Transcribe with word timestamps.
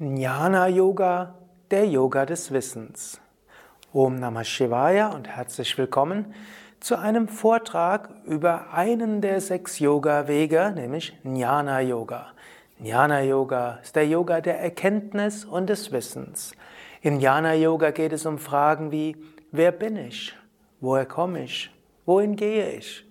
Jnana 0.00 0.68
Yoga, 0.68 1.34
der 1.72 1.84
Yoga 1.84 2.24
des 2.24 2.52
Wissens. 2.52 3.20
Om 3.92 4.14
Namah 4.14 4.44
Shivaya 4.44 5.08
und 5.08 5.26
herzlich 5.26 5.76
willkommen 5.76 6.34
zu 6.78 6.96
einem 6.96 7.26
Vortrag 7.26 8.08
über 8.24 8.72
einen 8.72 9.20
der 9.20 9.40
sechs 9.40 9.80
Yoga-Wege, 9.80 10.72
nämlich 10.72 11.18
Jnana 11.24 11.80
Yoga. 11.80 12.28
Jnana 12.78 13.22
Yoga 13.22 13.80
ist 13.82 13.96
der 13.96 14.06
Yoga 14.06 14.40
der 14.40 14.60
Erkenntnis 14.60 15.44
und 15.44 15.68
des 15.68 15.90
Wissens. 15.90 16.52
Im 17.02 17.18
Jnana 17.18 17.54
Yoga 17.54 17.90
geht 17.90 18.12
es 18.12 18.24
um 18.24 18.38
Fragen 18.38 18.92
wie, 18.92 19.16
wer 19.50 19.72
bin 19.72 19.96
ich? 19.96 20.32
Woher 20.80 21.06
komme 21.06 21.42
ich? 21.42 21.72
Wohin 22.06 22.36
gehe 22.36 22.70
ich? 22.70 23.04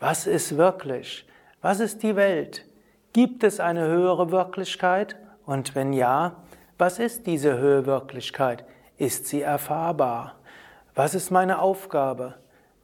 Was 0.00 0.26
ist 0.26 0.58
wirklich? 0.58 1.26
Was 1.62 1.80
ist 1.80 2.02
die 2.02 2.14
Welt? 2.14 2.66
Gibt 3.14 3.42
es 3.42 3.58
eine 3.58 3.86
höhere 3.86 4.30
Wirklichkeit? 4.30 5.16
Und 5.46 5.74
wenn 5.74 5.92
ja, 5.92 6.36
was 6.76 6.98
ist 6.98 7.26
diese 7.26 7.56
Höhe 7.56 7.86
Wirklichkeit? 7.86 8.64
Ist 8.98 9.26
sie 9.26 9.40
erfahrbar? 9.40 10.34
Was 10.94 11.14
ist 11.14 11.30
meine 11.30 11.60
Aufgabe? 11.60 12.34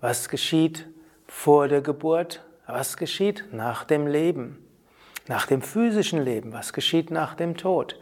Was 0.01 0.29
geschieht 0.29 0.89
vor 1.27 1.69
der 1.69 1.83
Geburt? 1.83 2.45
Was 2.67 2.97
geschieht 2.97 3.47
nach 3.53 3.84
dem 3.84 4.06
Leben? 4.06 4.65
Nach 5.29 5.47
dem 5.47 5.61
physischen 5.61 6.23
Leben? 6.23 6.53
Was 6.53 6.73
geschieht 6.73 7.11
nach 7.11 7.34
dem 7.34 7.56
Tod? 7.56 7.98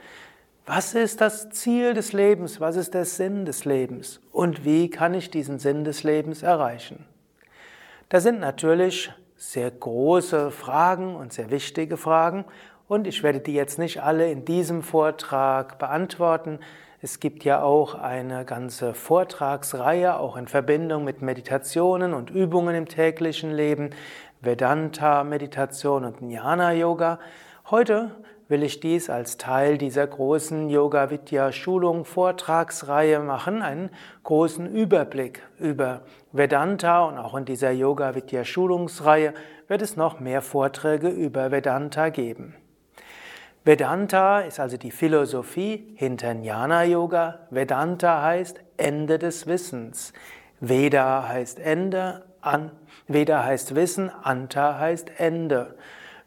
Was 0.67 0.95
ist 0.95 1.21
das 1.21 1.51
Ziel 1.51 1.95
des 1.95 2.13
Lebens? 2.13 2.61
Was 2.61 2.77
ist 2.77 2.95
der 2.95 3.05
Sinn 3.05 3.45
des 3.45 3.65
Lebens? 3.65 4.21
Und 4.31 4.65
wie 4.65 4.91
kann 4.91 5.15
ich 5.15 5.31
diesen 5.31 5.59
Sinn 5.59 5.85
des 5.85 6.05
Lebens 6.05 6.43
erreichen? 6.43 7.07
Da 8.11 8.21
sind 8.21 8.41
natürlich 8.41 9.11
sehr 9.41 9.71
große 9.71 10.51
Fragen 10.51 11.17
und 11.17 11.33
sehr 11.33 11.51
wichtige 11.51 11.97
Fragen 11.97 12.45
und 12.89 13.07
ich 13.07 13.23
werde 13.23 13.41
die 13.41 13.55
jetzt 13.55 13.79
nicht 13.79 14.03
alle 14.03 14.31
in 14.31 14.45
diesem 14.45 14.83
Vortrag 14.83 15.79
beantworten. 15.79 16.59
Es 17.01 17.21
gibt 17.21 17.45
ja 17.45 17.63
auch 17.63 17.95
eine 17.95 18.45
ganze 18.45 18.93
Vortragsreihe, 18.93 20.19
auch 20.19 20.37
in 20.37 20.47
Verbindung 20.47 21.05
mit 21.05 21.23
Meditationen 21.23 22.13
und 22.13 22.29
Übungen 22.29 22.75
im 22.75 22.87
täglichen 22.87 23.51
Leben, 23.51 23.91
Vedanta, 24.43 25.25
Meditation 25.25 26.05
und 26.05 26.21
Jnana 26.21 26.75
Yoga. 26.75 27.19
Heute 27.71 28.11
will 28.51 28.65
ich 28.65 28.81
dies 28.81 29.09
als 29.09 29.37
Teil 29.37 29.79
dieser 29.79 30.07
großen 30.07 30.69
Yoga 30.71 31.09
Vidya 31.09 31.53
Schulung 31.53 32.05
Vortragsreihe 32.05 33.21
machen, 33.21 33.63
einen 33.63 33.91
großen 34.25 34.75
Überblick 34.75 35.43
über 35.59 36.03
Vedanta 36.33 37.05
und 37.05 37.17
auch 37.17 37.37
in 37.37 37.45
dieser 37.45 37.71
Yoga 37.71 38.17
Vidya 38.17 38.45
Schulungsreihe 38.45 39.35
wird 39.69 39.83
es 39.83 39.97
noch 39.97 40.19
mehr 40.19 40.43
Vorträge 40.43 41.09
über 41.09 41.53
Vedanta 41.53 42.09
geben. 42.09 42.57
Vedanta 43.65 44.41
ist 44.41 44.59
also 44.59 44.77
die 44.77 44.91
Philosophie 44.91 45.95
hinter 45.95 46.33
Jnana 46.33 46.83
Yoga. 46.83 47.47
Vedanta 47.51 48.21
heißt 48.21 48.59
Ende 48.79 49.21
des 49.21 49.47
Wissens. 49.47 50.13
Veda 50.59 51.29
heißt 51.29 51.61
Ende, 51.61 52.25
An, 52.41 52.73
Veda 53.07 53.45
heißt 53.45 53.77
Wissen, 53.77 54.11
Anta 54.23 54.79
heißt 54.79 55.13
Ende. 55.19 55.77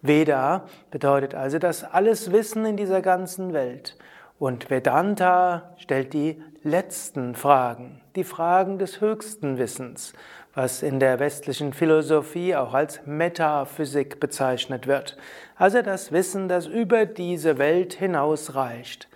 Veda 0.04 0.66
bedeutet 0.92 1.34
also 1.34 1.58
das 1.58 1.84
alles 1.84 2.32
Wissen 2.32 2.66
in 2.66 2.78
dieser 2.78 3.02
ganzen 3.02 3.54
Welt. 3.54 3.98
Und 4.38 4.70
Vedanta 4.70 5.74
stellt 5.78 6.14
die 6.14 6.40
letzten 6.62 7.34
Fragen, 7.34 8.02
die 8.16 8.24
Fragen 8.24 8.78
des 8.78 9.02
höchsten 9.02 9.58
Wissens 9.58 10.14
was 10.54 10.84
in 10.84 11.00
der 11.00 11.20
westlichen 11.20 11.74
Philosophie 11.74 12.56
auch 12.56 12.74
als 12.74 13.06
Metaphysik 13.06 14.20
bezeichnet 14.20 14.86
wird. 14.88 15.18
Also 15.56 15.82
das 15.82 16.12
Wissen, 16.12 16.48
das 16.48 16.68
über 16.68 17.06
diese 17.06 17.58
Welt 17.58 17.94
hinausreicht. 17.94 19.08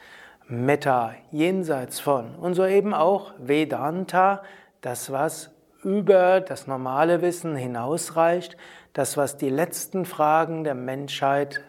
Meta, 0.48 1.14
jenseits 1.32 2.00
von. 2.00 2.36
Und 2.36 2.56
so 2.56 2.66
eben 2.66 2.94
auch 2.94 3.34
Vedanta, 3.38 4.42
das, 4.82 5.12
was 5.12 5.52
über 5.84 6.42
das 6.42 6.66
normale 6.66 7.22
Wissen 7.22 7.56
hinausreicht, 7.56 8.58
das, 8.94 9.18
was 9.18 9.38
die 9.38 9.50
letzten 9.50 10.06
Fragen 10.06 10.64
der 10.64 10.76
Menschheit 10.76 11.62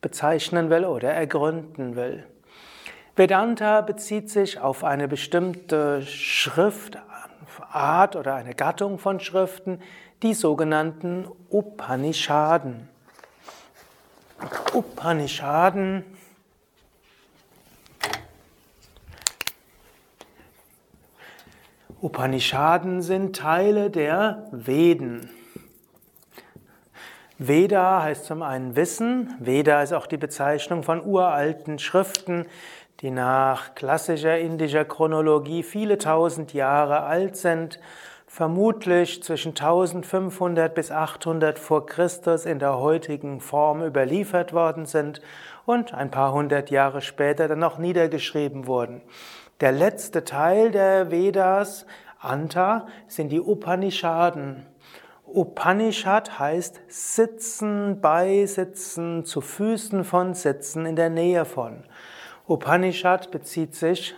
bezeichnen 0.00 0.70
will 0.70 0.84
oder 0.84 1.12
ergründen 1.12 1.96
will. 1.96 2.26
Vedanta 3.14 3.80
bezieht 3.80 4.30
sich 4.30 4.60
auf 4.60 4.84
eine 4.84 5.08
bestimmte 5.08 6.02
Schrift, 6.02 6.98
Art 7.70 8.16
oder 8.16 8.34
eine 8.34 8.54
Gattung 8.54 8.98
von 8.98 9.20
Schriften, 9.20 9.80
die 10.22 10.34
sogenannten 10.34 11.26
Upanishaden. 11.50 12.88
Upanishaden 14.72 16.04
Upanishaden 22.02 23.00
sind 23.00 23.34
Teile 23.36 23.90
der 23.90 24.46
Veden. 24.52 25.30
Veda 27.38 28.02
heißt 28.02 28.24
zum 28.24 28.40
einen 28.40 28.76
Wissen, 28.76 29.34
Veda 29.38 29.82
ist 29.82 29.92
auch 29.92 30.06
die 30.06 30.16
Bezeichnung 30.16 30.82
von 30.82 31.04
uralten 31.04 31.78
Schriften, 31.78 32.46
die 33.00 33.10
nach 33.10 33.74
klassischer 33.74 34.38
indischer 34.38 34.86
Chronologie 34.86 35.62
viele 35.62 35.98
tausend 35.98 36.54
Jahre 36.54 37.02
alt 37.02 37.36
sind, 37.36 37.78
vermutlich 38.26 39.22
zwischen 39.22 39.50
1500 39.50 40.74
bis 40.74 40.90
800 40.90 41.58
vor 41.58 41.84
Christus 41.84 42.46
in 42.46 42.58
der 42.58 42.78
heutigen 42.78 43.42
Form 43.42 43.82
überliefert 43.82 44.54
worden 44.54 44.86
sind 44.86 45.20
und 45.66 45.92
ein 45.92 46.10
paar 46.10 46.32
hundert 46.32 46.70
Jahre 46.70 47.02
später 47.02 47.48
dann 47.48 47.58
noch 47.58 47.76
niedergeschrieben 47.76 48.66
wurden. 48.66 49.02
Der 49.60 49.72
letzte 49.72 50.24
Teil 50.24 50.70
der 50.70 51.10
Vedas, 51.10 51.84
Anta, 52.18 52.86
sind 53.08 53.28
die 53.28 53.42
Upanishaden. 53.42 54.64
Upanishad 55.26 56.38
heißt 56.38 56.80
sitzen, 56.88 58.00
beisitzen, 58.00 59.24
zu 59.24 59.40
Füßen 59.40 60.04
von 60.04 60.34
sitzen, 60.34 60.86
in 60.86 60.94
der 60.94 61.10
Nähe 61.10 61.44
von. 61.44 61.82
Upanishad 62.48 63.32
bezieht 63.32 63.74
sich 63.74 64.14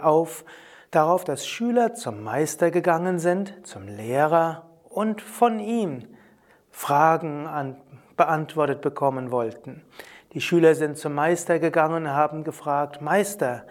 auf, 0.00 0.44
darauf, 0.92 1.24
dass 1.24 1.46
Schüler 1.46 1.94
zum 1.94 2.22
Meister 2.22 2.70
gegangen 2.70 3.18
sind, 3.18 3.66
zum 3.66 3.88
Lehrer 3.88 4.66
und 4.88 5.20
von 5.20 5.58
ihm 5.58 6.06
Fragen 6.70 7.48
an, 7.48 7.76
beantwortet 8.16 8.80
bekommen 8.80 9.32
wollten. 9.32 9.82
Die 10.32 10.40
Schüler 10.40 10.76
sind 10.76 10.96
zum 10.96 11.14
Meister 11.14 11.58
gegangen 11.58 12.08
haben 12.08 12.44
gefragt, 12.44 13.00
Meister, 13.02 13.64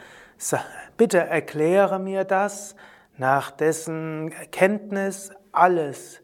bitte 0.98 1.20
erkläre 1.20 2.00
mir 2.00 2.26
das, 2.26 2.76
nach 3.18 3.52
dessen 3.52 4.34
Kenntnis 4.52 5.32
alles 5.54 6.22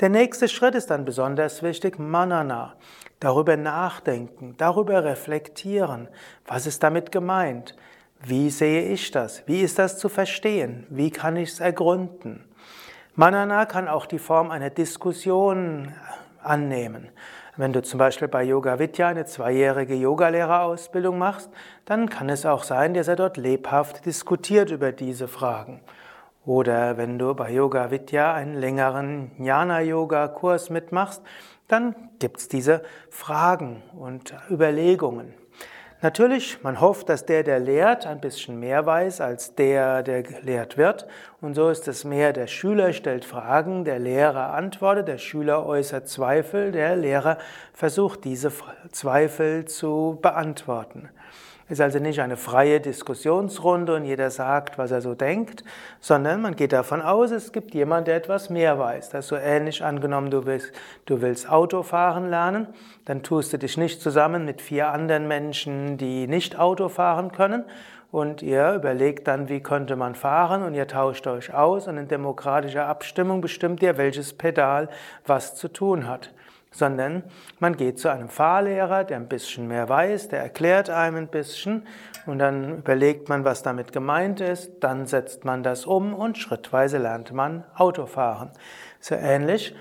Der 0.00 0.08
nächste 0.08 0.48
Schritt 0.48 0.74
ist 0.74 0.90
dann 0.90 1.04
besonders 1.04 1.62
wichtig, 1.62 1.98
Manana. 1.98 2.76
Darüber 3.18 3.58
nachdenken, 3.58 4.54
darüber 4.56 5.04
reflektieren. 5.04 6.08
Was 6.46 6.66
ist 6.66 6.82
damit 6.82 7.12
gemeint? 7.12 7.76
Wie 8.22 8.50
sehe 8.50 8.82
ich 8.82 9.10
das? 9.10 9.42
Wie 9.46 9.62
ist 9.62 9.78
das 9.78 9.98
zu 9.98 10.10
verstehen? 10.10 10.86
Wie 10.90 11.10
kann 11.10 11.36
ich 11.36 11.52
es 11.52 11.60
ergründen? 11.60 12.44
Manana 13.14 13.64
kann 13.64 13.88
auch 13.88 14.04
die 14.04 14.18
Form 14.18 14.50
einer 14.50 14.68
Diskussion 14.68 15.92
annehmen. 16.42 17.08
Wenn 17.56 17.72
du 17.72 17.82
zum 17.82 17.98
Beispiel 17.98 18.28
bei 18.28 18.42
Yoga 18.42 18.78
Vidya 18.78 19.08
eine 19.08 19.24
zweijährige 19.24 19.94
Yogalehrerausbildung 19.94 21.18
machst, 21.18 21.50
dann 21.86 22.10
kann 22.10 22.28
es 22.28 22.44
auch 22.44 22.62
sein, 22.62 22.92
dass 22.92 23.08
er 23.08 23.16
dort 23.16 23.38
lebhaft 23.38 24.04
diskutiert 24.04 24.70
über 24.70 24.92
diese 24.92 25.26
Fragen. 25.26 25.80
Oder 26.44 26.98
wenn 26.98 27.18
du 27.18 27.34
bei 27.34 27.50
Yoga 27.50 27.90
Vidya 27.90 28.34
einen 28.34 28.54
längeren 28.54 29.30
Jnana-Yoga-Kurs 29.38 30.68
mitmachst, 30.68 31.22
dann 31.68 31.94
gibt 32.18 32.38
es 32.38 32.48
diese 32.48 32.82
Fragen 33.08 33.82
und 33.98 34.34
Überlegungen. 34.50 35.39
Natürlich, 36.02 36.62
man 36.62 36.80
hofft, 36.80 37.10
dass 37.10 37.26
der, 37.26 37.42
der 37.42 37.58
lehrt, 37.58 38.06
ein 38.06 38.22
bisschen 38.22 38.58
mehr 38.58 38.86
weiß 38.86 39.20
als 39.20 39.54
der, 39.54 40.02
der 40.02 40.22
gelehrt 40.22 40.78
wird. 40.78 41.06
Und 41.42 41.54
so 41.54 41.68
ist 41.68 41.88
es 41.88 42.04
mehr, 42.04 42.32
der 42.32 42.46
Schüler 42.46 42.94
stellt 42.94 43.26
Fragen, 43.26 43.84
der 43.84 43.98
Lehrer 43.98 44.54
antwortet, 44.54 45.08
der 45.08 45.18
Schüler 45.18 45.66
äußert 45.66 46.08
Zweifel, 46.08 46.72
der 46.72 46.96
Lehrer 46.96 47.36
versucht, 47.74 48.24
diese 48.24 48.50
Zweifel 48.92 49.66
zu 49.66 50.18
beantworten. 50.22 51.10
Ist 51.70 51.80
also 51.80 52.00
nicht 52.00 52.20
eine 52.20 52.36
freie 52.36 52.80
Diskussionsrunde 52.80 53.94
und 53.94 54.04
jeder 54.04 54.30
sagt, 54.30 54.76
was 54.76 54.90
er 54.90 55.00
so 55.00 55.14
denkt, 55.14 55.62
sondern 56.00 56.42
man 56.42 56.56
geht 56.56 56.72
davon 56.72 57.00
aus, 57.00 57.30
es 57.30 57.52
gibt 57.52 57.74
jemand, 57.74 58.08
der 58.08 58.16
etwas 58.16 58.50
mehr 58.50 58.76
weiß. 58.80 59.10
Das 59.10 59.26
ist 59.26 59.28
so 59.28 59.36
ähnlich 59.36 59.84
angenommen, 59.84 60.32
du 60.32 60.46
willst, 60.46 60.72
du 61.06 61.22
willst 61.22 61.48
Auto 61.48 61.84
fahren 61.84 62.28
lernen, 62.28 62.66
dann 63.04 63.22
tust 63.22 63.52
du 63.52 63.58
dich 63.58 63.76
nicht 63.76 64.02
zusammen 64.02 64.44
mit 64.44 64.60
vier 64.60 64.88
anderen 64.88 65.28
Menschen, 65.28 65.96
die 65.96 66.26
nicht 66.26 66.58
Auto 66.58 66.88
fahren 66.88 67.30
können 67.30 67.64
und 68.10 68.42
ihr 68.42 68.74
überlegt 68.74 69.28
dann, 69.28 69.48
wie 69.48 69.60
könnte 69.60 69.94
man 69.94 70.16
fahren 70.16 70.64
und 70.64 70.74
ihr 70.74 70.88
tauscht 70.88 71.28
euch 71.28 71.54
aus 71.54 71.86
und 71.86 71.98
in 71.98 72.08
demokratischer 72.08 72.86
Abstimmung 72.86 73.40
bestimmt 73.40 73.80
ihr, 73.80 73.96
welches 73.96 74.32
Pedal 74.32 74.88
was 75.24 75.54
zu 75.54 75.68
tun 75.68 76.08
hat 76.08 76.32
sondern 76.70 77.24
man 77.58 77.76
geht 77.76 77.98
zu 77.98 78.08
einem 78.08 78.28
Fahrlehrer, 78.28 79.04
der 79.04 79.16
ein 79.16 79.28
bisschen 79.28 79.66
mehr 79.68 79.88
weiß, 79.88 80.28
der 80.28 80.40
erklärt 80.40 80.88
einem 80.88 81.16
ein 81.16 81.28
bisschen 81.28 81.86
und 82.26 82.38
dann 82.38 82.78
überlegt 82.78 83.28
man, 83.28 83.44
was 83.44 83.62
damit 83.62 83.92
gemeint 83.92 84.40
ist, 84.40 84.72
dann 84.80 85.06
setzt 85.06 85.44
man 85.44 85.62
das 85.62 85.86
um 85.86 86.14
und 86.14 86.38
schrittweise 86.38 86.98
lernt 86.98 87.32
man 87.32 87.64
Autofahren. 87.74 88.50
So 89.00 89.14
ähnlich 89.14 89.74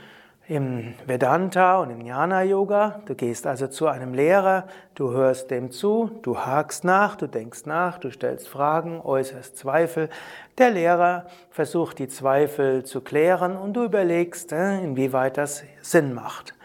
im 0.49 0.95
Vedanta 1.05 1.77
und 1.79 1.91
im 1.91 2.01
Jnana 2.01 2.41
Yoga. 2.41 3.01
Du 3.05 3.13
gehst 3.13 3.45
also 3.45 3.67
zu 3.67 3.85
einem 3.85 4.15
Lehrer, 4.15 4.65
du 4.95 5.11
hörst 5.11 5.51
dem 5.51 5.69
zu, 5.69 6.09
du 6.23 6.39
hakst 6.39 6.83
nach, 6.83 7.15
du 7.15 7.27
denkst 7.27 7.67
nach, 7.67 7.99
du 7.99 8.09
stellst 8.09 8.49
Fragen, 8.49 8.99
äußerst 8.99 9.55
Zweifel. 9.55 10.09
Der 10.57 10.71
Lehrer 10.71 11.27
versucht 11.51 11.99
die 11.99 12.07
Zweifel 12.07 12.83
zu 12.83 13.01
klären 13.01 13.55
und 13.57 13.73
du 13.73 13.83
überlegst, 13.83 14.51
äh, 14.51 14.79
inwieweit 14.79 15.37
das 15.37 15.63
Sinn 15.81 16.15
macht. 16.15 16.55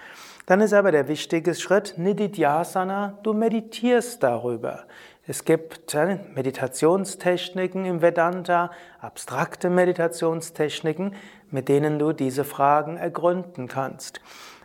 Dann 0.47 0.61
ist 0.61 0.75
aber 0.75 0.93
der 0.93 1.09
wichtige 1.09 1.55
Schritt 1.55 1.95
Nididhyasana, 1.97 3.19
du 3.23 3.33
meditierst 3.33 4.23
darüber. 4.23 4.85
Es 5.27 5.47
gibt 5.47 5.95
äh, 5.95 6.19
Meditationstechniken 6.35 7.87
im 7.87 8.03
Vedanta, 8.03 8.71
abstrakte 9.01 9.71
Meditationstechniken, 9.71 11.15
mit 11.51 11.71
denen 11.71 11.99
du 11.99 12.13
diese 12.13 12.45
Fragen 12.45 12.99
ergründen 12.99 13.69
kannst. 13.69 14.21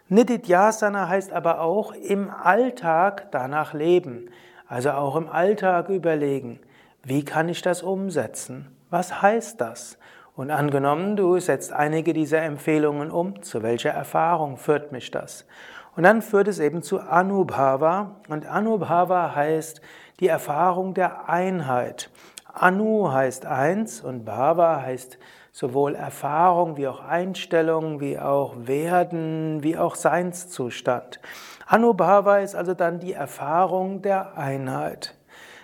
Nididhyasana 0.09 1.07
heißt 1.07 1.31
aber 1.31 1.61
auch 1.61 1.93
im 1.93 2.29
Alltag 2.29 3.31
danach 3.31 3.73
leben, 3.73 4.29
also 4.67 4.91
auch 4.91 5.15
im 5.15 5.29
Alltag 5.29 5.87
überlegen, 5.87 6.59
wie 7.03 7.23
kann 7.23 7.47
ich 7.47 7.61
das 7.61 7.83
umsetzen? 7.83 8.75
Was 8.89 9.21
heißt 9.21 9.61
das? 9.61 9.97
Und 10.39 10.51
angenommen, 10.51 11.17
du 11.17 11.37
setzt 11.37 11.73
einige 11.73 12.13
dieser 12.13 12.41
Empfehlungen 12.43 13.11
um, 13.11 13.43
zu 13.43 13.61
welcher 13.61 13.89
Erfahrung 13.89 14.55
führt 14.55 14.93
mich 14.93 15.11
das? 15.11 15.45
Und 15.97 16.03
dann 16.03 16.21
führt 16.21 16.47
es 16.47 16.59
eben 16.59 16.81
zu 16.81 17.01
Anubhava. 17.01 18.15
Und 18.29 18.45
Anubhava 18.45 19.35
heißt 19.35 19.81
die 20.21 20.29
Erfahrung 20.29 20.93
der 20.93 21.27
Einheit. 21.27 22.09
Anu 22.53 23.11
heißt 23.11 23.45
eins 23.47 23.99
und 23.99 24.23
Bhava 24.23 24.81
heißt 24.81 25.19
sowohl 25.51 25.93
Erfahrung 25.93 26.77
wie 26.77 26.87
auch 26.87 27.01
Einstellung, 27.01 27.99
wie 27.99 28.17
auch 28.17 28.55
Werden, 28.65 29.61
wie 29.61 29.77
auch 29.77 29.95
Seinszustand. 29.95 31.19
Anubhava 31.67 32.37
ist 32.37 32.55
also 32.55 32.73
dann 32.73 33.01
die 33.01 33.11
Erfahrung 33.11 34.01
der 34.01 34.37
Einheit. 34.37 35.18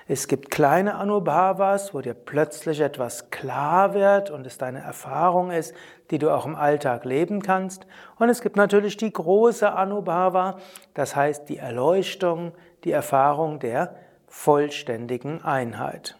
Es 0.07 0.28
gibt 0.28 0.52
kleine 0.52 0.96
Anubhavas, 0.96 1.96
wo 1.96 2.02
dir 2.02 2.13
plötzlich 2.13 2.80
etwas 2.80 3.31
klar 3.31 3.96
wird 3.96 4.30
und 4.30 4.46
es 4.46 4.60
deine 4.60 4.80
Erfahrung 4.80 5.50
ist, 5.50 5.74
die 6.12 6.19
du 6.19 6.30
auch 6.30 6.46
im 6.46 6.56
Alltag 6.56 7.06
leben 7.06 7.42
kannst. 7.42 7.88
Und 8.19 8.30
es 8.30 8.42
gibt 8.42 8.56
natürlich 8.56 8.98
die 8.98 9.12
große 9.12 9.72
Anubhava, 9.72 10.60
das 10.94 11.16
heißt 11.16 11.50
die 11.50 11.57
Erleuchtung, 11.57 12.52
die 12.84 12.92
Erfahrung 12.92 13.57
der 13.60 13.96
vollständigen 14.28 15.44
Einheit. 15.44 16.16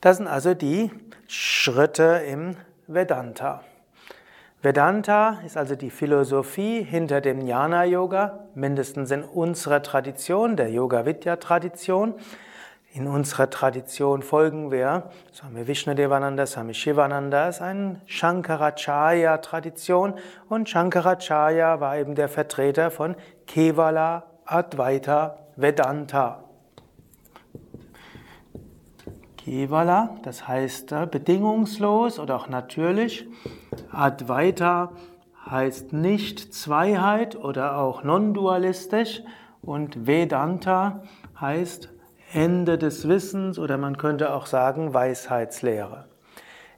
Das 0.00 0.16
sind 0.16 0.26
also 0.26 0.54
die 0.54 0.90
Schritte 1.28 2.22
im 2.26 2.56
Vedanta. 2.86 3.62
Vedanta 4.64 5.40
ist 5.44 5.56
also 5.56 5.74
die 5.74 5.90
Philosophie 5.90 6.84
hinter 6.84 7.20
dem 7.20 7.40
Jnana 7.40 7.82
Yoga, 7.82 8.46
mindestens 8.54 9.10
in 9.10 9.24
unserer 9.24 9.82
Tradition, 9.82 10.54
der 10.54 10.70
Yoga 10.70 11.04
Vidya 11.04 11.34
Tradition. 11.34 12.14
In 12.92 13.08
unserer 13.08 13.50
Tradition 13.50 14.22
folgen 14.22 14.70
wir 14.70 15.10
Swami 15.34 15.66
Vishnudevananda, 15.66 16.46
Swami 16.46 16.74
Shivananda, 16.74 17.48
ist 17.48 17.60
eine 17.60 18.02
Shankaracharya 18.06 19.38
Tradition 19.38 20.14
und 20.48 20.68
Shankaracharya 20.68 21.80
war 21.80 21.96
eben 21.96 22.14
der 22.14 22.28
Vertreter 22.28 22.92
von 22.92 23.16
Kevala 23.48 24.26
Advaita 24.44 25.38
Vedanta. 25.56 26.44
Kevala, 29.38 30.18
das 30.22 30.46
heißt 30.46 30.94
bedingungslos 31.10 32.20
oder 32.20 32.36
auch 32.36 32.46
natürlich. 32.46 33.26
Advaita 33.90 34.92
heißt 35.50 35.92
nicht 35.92 36.54
Zweiheit 36.54 37.36
oder 37.36 37.78
auch 37.78 38.04
non-dualistisch. 38.04 39.22
Und 39.60 40.06
Vedanta 40.06 41.02
heißt 41.40 41.88
Ende 42.32 42.78
des 42.78 43.08
Wissens 43.08 43.58
oder 43.58 43.78
man 43.78 43.96
könnte 43.96 44.32
auch 44.32 44.46
sagen 44.46 44.92
Weisheitslehre. 44.94 46.06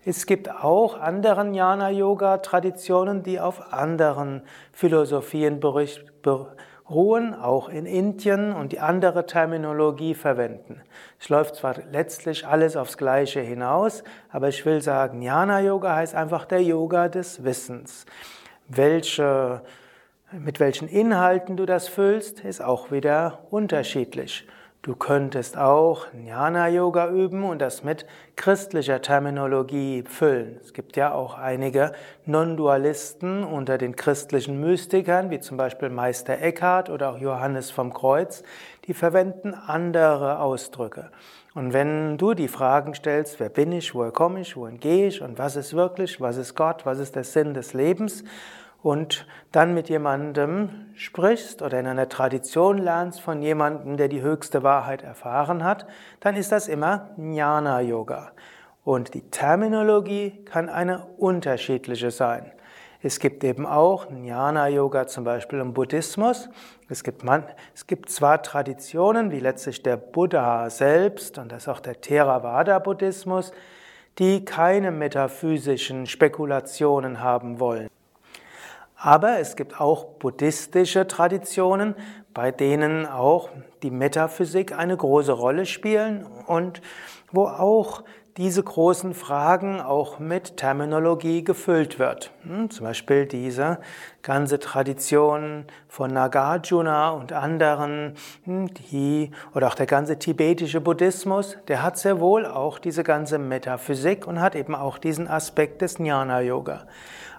Es 0.05 0.27
gibt 0.27 0.51
auch 0.51 1.01
andere 1.01 1.47
Jnana-Yoga-Traditionen, 1.47 3.23
die 3.23 3.41
auf 3.41 3.73
anderen 3.73 4.43
Philosophien 4.73 5.61
ruhen, 6.89 7.35
auch 7.35 7.69
in 7.69 7.87
Indien 7.87 8.53
und 8.53 8.73
die 8.73 8.81
andere 8.81 9.27
Terminologie 9.27 10.15
verwenden. 10.15 10.83
Es 11.19 11.29
läuft 11.29 11.57
zwar 11.57 11.77
letztlich 11.91 12.47
alles 12.47 12.77
aufs 12.77 12.99
Gleiche 12.99 13.41
hinaus, 13.41 14.05
aber 14.31 14.49
ich 14.49 14.65
will 14.67 14.83
sagen, 14.83 15.23
Jnana 15.23 15.61
Yoga 15.61 15.97
heißt 15.97 16.15
einfach 16.15 16.45
der 16.45 16.63
Yoga 16.63 17.09
des 17.09 17.45
Wissens. 17.45 18.05
Welche, 18.69 19.63
mit 20.33 20.61
welchen 20.61 20.89
Inhalten 20.89 21.57
du 21.57 21.65
das 21.65 21.89
füllst, 21.89 22.41
ist 22.41 22.63
auch 22.63 22.91
wieder 22.91 23.47
unterschiedlich. 23.51 24.47
Du 24.85 24.95
könntest 24.95 25.57
auch 25.57 26.09
Jnana-Yoga 26.13 27.09
üben 27.09 27.45
und 27.45 27.63
das 27.63 27.85
mit 27.85 28.05
christlicher 28.37 29.01
Terminologie 29.01 30.05
füllen. 30.07 30.59
Es 30.61 30.75
gibt 30.75 30.99
ja 30.99 31.15
auch 31.15 31.39
einige 31.39 31.93
Non-Dualisten 32.27 33.45
unter 33.45 33.79
den 33.79 33.97
christlichen 33.97 34.61
Mystikern, 34.61 35.31
wie 35.31 35.41
zum 35.41 35.57
Beispiel 35.57 35.89
Meister 35.89 36.39
Eckhart 36.39 36.91
oder 36.91 37.13
auch 37.13 37.19
Johannes 37.19 37.71
vom 37.71 37.95
Kreuz, 37.95 38.43
die 38.87 38.93
verwenden 38.93 39.55
andere 39.55 40.41
Ausdrücke. 40.41 41.11
Und 41.55 41.73
wenn 41.73 42.19
du 42.19 42.35
die 42.35 42.49
Fragen 42.49 42.93
stellst, 42.93 43.41
wer 43.41 43.49
bin 43.49 43.73
ich, 43.73 43.95
woher 43.95 44.13
komme 44.13 44.43
ich, 44.43 44.55
wohin 44.55 44.81
gehe 44.81 45.07
ich 45.07 45.23
und 45.23 45.39
was 45.39 45.57
ist 45.57 45.73
wirklich, 45.73 46.21
was 46.21 46.37
ist 46.37 46.57
Gott, 46.57 46.85
was 46.85 46.99
ist 46.99 47.17
der 47.17 47.25
Sinn 47.25 47.55
des 47.55 47.73
Lebens, 47.73 48.23
und 48.85 49.27
dann 49.51 49.73
mit 49.73 49.89
jemandem 49.89 50.69
sprichst 50.95 51.63
oder 51.63 51.81
in 51.81 51.87
einer 51.87 52.11
Tradition 52.11 52.77
lernst 52.77 53.23
von 53.23 53.41
jemandem, 53.41 53.97
der 53.97 54.09
die 54.09 54.21
höchste 54.21 54.63
Wahrheit 54.63 55.03
erfahren 55.03 55.65
hat, 55.65 55.87
dann 56.21 56.37
ist 56.37 56.53
das 56.53 56.69
immer 56.69 57.09
Jnana 57.17 57.81
Yoga. 57.81 58.33
Und 58.85 59.15
die 59.15 59.23
Terminologie 59.31 60.45
kann 60.45 60.69
eine 60.69 61.07
unterschiedliche 61.17 62.11
sein. 62.11 62.53
Es 63.03 63.21
gibt 63.21 63.43
eben 63.43 63.65
auch 63.65 64.11
Jnana 64.11 64.69
Yoga 64.69 65.07
zum 65.07 65.25
Beispiel 65.25 65.61
im 65.61 65.73
Buddhismus. 65.73 66.51
Es 66.91 67.03
gibt, 67.03 67.25
man, 67.25 67.45
es 67.75 67.87
gibt 67.87 68.11
zwar 68.11 68.43
Traditionen, 68.43 69.31
wie 69.31 69.41
letztlich 69.41 69.83
der 69.83 69.97
Buddha 69.97 70.69
selbst 70.69 71.39
und 71.39 71.51
das 71.53 71.63
ist 71.63 71.69
auch 71.69 71.81
der 71.81 72.03
Theravada 72.03 72.79
Buddhismus, 72.81 73.51
die 74.19 74.45
keine 74.45 74.91
metaphysischen 74.91 76.05
Spekulationen 76.07 77.21
haben 77.21 77.61
wollen. 77.61 77.89
Aber 78.97 79.39
es 79.39 79.57
gibt 79.57 79.81
auch 79.81 80.05
buddhistische 80.05 81.07
Traditionen, 81.07 81.95
bei 82.33 82.51
denen 82.51 83.07
auch 83.07 83.51
die 83.83 83.91
Metaphysik 83.91 84.77
eine 84.77 84.97
große 84.97 85.33
Rolle 85.33 85.67
spielen 85.67 86.27
und 86.47 86.81
wo 87.31 87.47
auch 87.47 88.05
diese 88.37 88.65
großen 88.65 89.15
Fragen 89.15 89.81
auch 89.81 90.19
mit 90.19 90.57
Terminologie 90.57 91.45
gefüllt 91.45 92.01
wird. 92.01 92.33
Hm, 92.43 92.69
zum 92.69 92.87
Beispiel 92.87 93.27
diese 93.27 93.79
ganze 94.23 94.59
Tradition 94.59 95.67
von 95.89 96.13
Nagarjuna 96.13 97.11
und 97.11 97.33
anderen, 97.33 98.15
hm, 98.45 98.75
die, 98.75 99.31
oder 99.55 99.69
auch 99.69 99.77
der 99.77 99.87
ganze 99.87 100.19
tibetische 100.19 100.81
Buddhismus, 100.81 101.57
der 101.69 101.85
hat 101.85 101.97
sehr 101.97 102.19
wohl 102.19 102.45
auch 102.45 102.81
diese 102.81 103.05
ganze 103.05 103.39
Metaphysik 103.39 104.27
und 104.27 104.41
hat 104.41 104.57
eben 104.57 104.75
auch 104.75 104.99
diesen 104.99 105.29
Aspekt 105.29 105.81
des 105.81 105.99
Jnana 105.99 106.41
Yoga. 106.41 106.89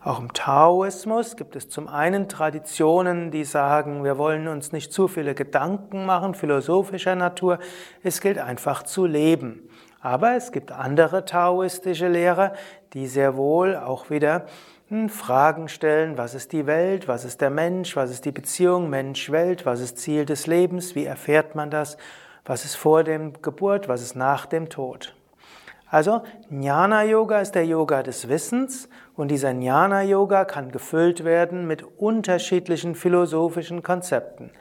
Auch 0.02 0.20
im 0.20 0.32
Taoismus 0.32 1.36
gibt 1.36 1.58
es 1.58 1.68
zum 1.68 1.90
einen 1.90 2.30
Traditionen, 2.30 3.32
die 3.32 3.44
sagen, 3.44 4.04
wir 4.06 4.18
wollen 4.18 4.48
uns 4.48 4.72
nicht 4.72 4.94
zu 4.94 5.10
viele 5.10 5.36
Gedanken 5.36 6.06
machen, 6.06 6.36
philosophischer 6.36 7.16
Natur, 7.16 7.60
es 8.04 8.22
gilt 8.22 8.38
einfach 8.38 8.84
zu 8.84 9.08
leben. 9.08 9.68
Aber 10.06 10.36
es 10.36 10.52
gibt 10.52 10.72
andere 10.72 11.26
taoistische 11.26 12.08
Lehrer, 12.08 12.54
die 12.94 13.08
sehr 13.08 13.38
wohl 13.38 13.76
auch 13.76 14.12
wieder 14.12 14.46
hm, 14.90 15.10
Fragen 15.10 15.68
stellen, 15.68 16.16
was 16.16 16.36
ist 16.36 16.52
die 16.52 16.68
Welt, 16.68 17.08
was 17.08 17.26
ist 17.26 17.42
der 17.42 17.50
Mensch, 17.50 17.96
was 17.96 18.12
ist 18.12 18.24
die 18.24 18.32
Beziehung 18.32 18.88
Mensch-Welt, 18.92 19.66
was 19.66 19.82
ist 19.82 19.98
Ziel 19.98 20.26
des 20.26 20.46
Lebens, 20.46 20.94
wie 20.94 21.06
erfährt 21.06 21.56
man 21.56 21.72
das, 21.72 21.98
was 22.46 22.66
ist 22.66 22.76
vor 22.76 23.04
dem 23.04 23.42
Geburt, 23.42 23.88
was 23.88 24.04
ist 24.04 24.16
nach 24.16 24.46
dem 24.46 24.70
Tod. 24.70 25.16
Also 25.90 26.22
Jnana 26.52 27.04
Yoga 27.04 27.40
ist 27.40 27.56
der 27.56 27.66
Yoga 27.66 28.04
des 28.04 28.30
Wissens 28.30 28.90
und 29.16 29.30
dieser 29.30 29.54
Jnana 29.54 30.04
Yoga 30.04 30.46
kann 30.46 30.72
gefüllt 30.72 31.24
werden 31.24 31.66
mit 31.66 31.84
unterschiedlichen 31.84 32.94
philosophischen 32.94 33.82
Konzepten. 33.82 34.52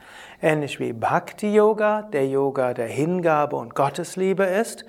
Ähnlich 0.41 0.79
wie 0.79 0.93
Bhakti 0.93 1.53
Yoga, 1.53 2.01
der 2.01 2.27
Yoga 2.27 2.73
der 2.73 2.87
Hingabe 2.87 3.57
und 3.57 3.75
Gottesliebe 3.75 4.43
ist. 4.43 4.85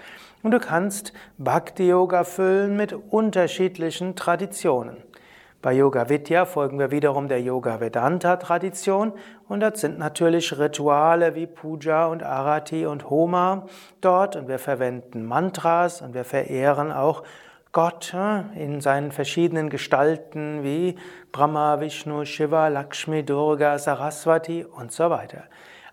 Und 0.47 0.53
du 0.53 0.61
kannst 0.61 1.13
Bhakti 1.39 1.89
Yoga 1.89 2.23
füllen 2.23 2.77
mit 2.77 2.93
unterschiedlichen 2.93 4.15
Traditionen. 4.15 4.97
Bei 5.61 5.73
Yoga 5.73 6.09
Vidya 6.09 6.45
folgen 6.45 6.79
wir 6.79 6.93
wiederum 6.93 7.27
der 7.27 7.43
Yoga 7.43 7.81
Vedanta 7.81 8.37
Tradition 8.37 9.13
und 9.49 9.59
dort 9.59 9.77
sind 9.77 9.99
natürlich 9.99 10.57
Rituale 10.57 11.35
wie 11.35 11.49
Puja 11.49 12.07
und 12.07 12.23
Arati 12.23 12.87
und 12.87 13.11
Homa 13.11 13.67
dort 14.01 14.37
und 14.37 14.47
wir 14.47 14.61
verwenden 14.61 15.27
Mantras 15.27 16.01
und 16.01 16.15
wir 16.15 16.23
verehren 16.25 16.93
auch 16.93 17.25
Gott 17.73 18.15
in 18.55 18.81
seinen 18.81 19.11
verschiedenen 19.11 19.69
Gestalten 19.69 20.63
wie 20.63 20.95
Brahma, 21.33 21.81
Vishnu, 21.81 22.25
Shiva, 22.25 22.69
Lakshmi, 22.69 23.25
Durga, 23.25 23.81
Saraswati 23.81 24.65
und 24.65 24.93
so 24.93 25.11
weiter. 25.11 25.43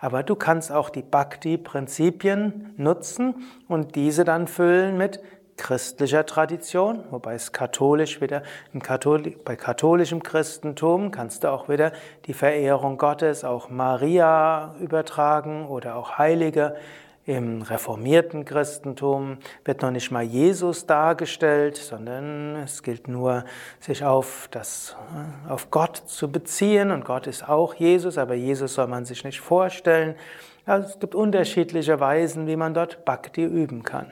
Aber 0.03 0.21
du 0.21 0.35
kannst 0.35 0.69
auch 0.69 0.89
die 0.89 1.01
Bhakti-Prinzipien 1.01 2.73
nutzen 2.75 3.35
und 3.69 3.95
diese 3.95 4.25
dann 4.25 4.47
füllen 4.47 4.97
mit 4.97 5.21
christlicher 5.55 6.25
Tradition, 6.25 7.05
wobei 7.09 7.35
es 7.35 7.53
katholisch 7.53 8.19
wieder, 8.19 8.43
Katholi 8.81 9.37
bei 9.45 9.55
katholischem 9.55 10.21
Christentum 10.21 11.11
kannst 11.11 11.45
du 11.45 11.51
auch 11.53 11.69
wieder 11.69 11.93
die 12.25 12.33
Verehrung 12.33 12.97
Gottes, 12.97 13.45
auch 13.45 13.69
Maria 13.69 14.75
übertragen 14.81 15.67
oder 15.67 15.95
auch 15.95 16.17
Heilige. 16.17 16.75
Im 17.25 17.61
reformierten 17.61 18.43
Christentum 18.43 19.37
wird 19.63 19.81
noch 19.81 19.91
nicht 19.91 20.11
mal 20.11 20.23
Jesus 20.23 20.85
dargestellt, 20.85 21.77
sondern 21.77 22.57
es 22.57 22.83
gilt 22.83 23.07
nur, 23.07 23.45
sich 23.79 24.03
auf, 24.03 24.49
das, 24.51 24.97
auf 25.47 25.71
Gott 25.71 25.95
zu 26.05 26.29
beziehen. 26.29 26.91
Und 26.91 27.05
Gott 27.05 27.27
ist 27.27 27.47
auch 27.47 27.75
Jesus, 27.75 28.17
aber 28.17 28.33
Jesus 28.33 28.73
soll 28.73 28.87
man 28.87 29.05
sich 29.05 29.23
nicht 29.23 29.39
vorstellen. 29.39 30.15
Also 30.65 30.89
es 30.89 30.99
gibt 30.99 31.15
unterschiedliche 31.15 31.97
Weisen, 32.01 32.45
wie 32.45 32.57
man 32.57 32.73
dort 32.73 33.05
Bhakti 33.05 33.45
üben 33.45 33.83
kann. 33.83 34.11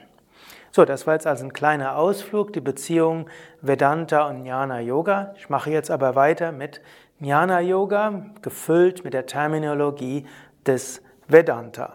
So, 0.70 0.86
das 0.86 1.06
war 1.06 1.12
jetzt 1.12 1.26
also 1.26 1.44
ein 1.44 1.52
kleiner 1.52 1.98
Ausflug, 1.98 2.54
die 2.54 2.60
Beziehung 2.60 3.28
Vedanta 3.60 4.26
und 4.26 4.46
Jnana 4.46 4.80
Yoga. 4.80 5.34
Ich 5.36 5.50
mache 5.50 5.70
jetzt 5.70 5.90
aber 5.90 6.14
weiter 6.14 6.50
mit 6.50 6.80
Jnana 7.20 7.60
Yoga, 7.60 8.24
gefüllt 8.40 9.04
mit 9.04 9.12
der 9.12 9.26
Terminologie 9.26 10.24
des 10.66 11.02
Vedanta. 11.28 11.94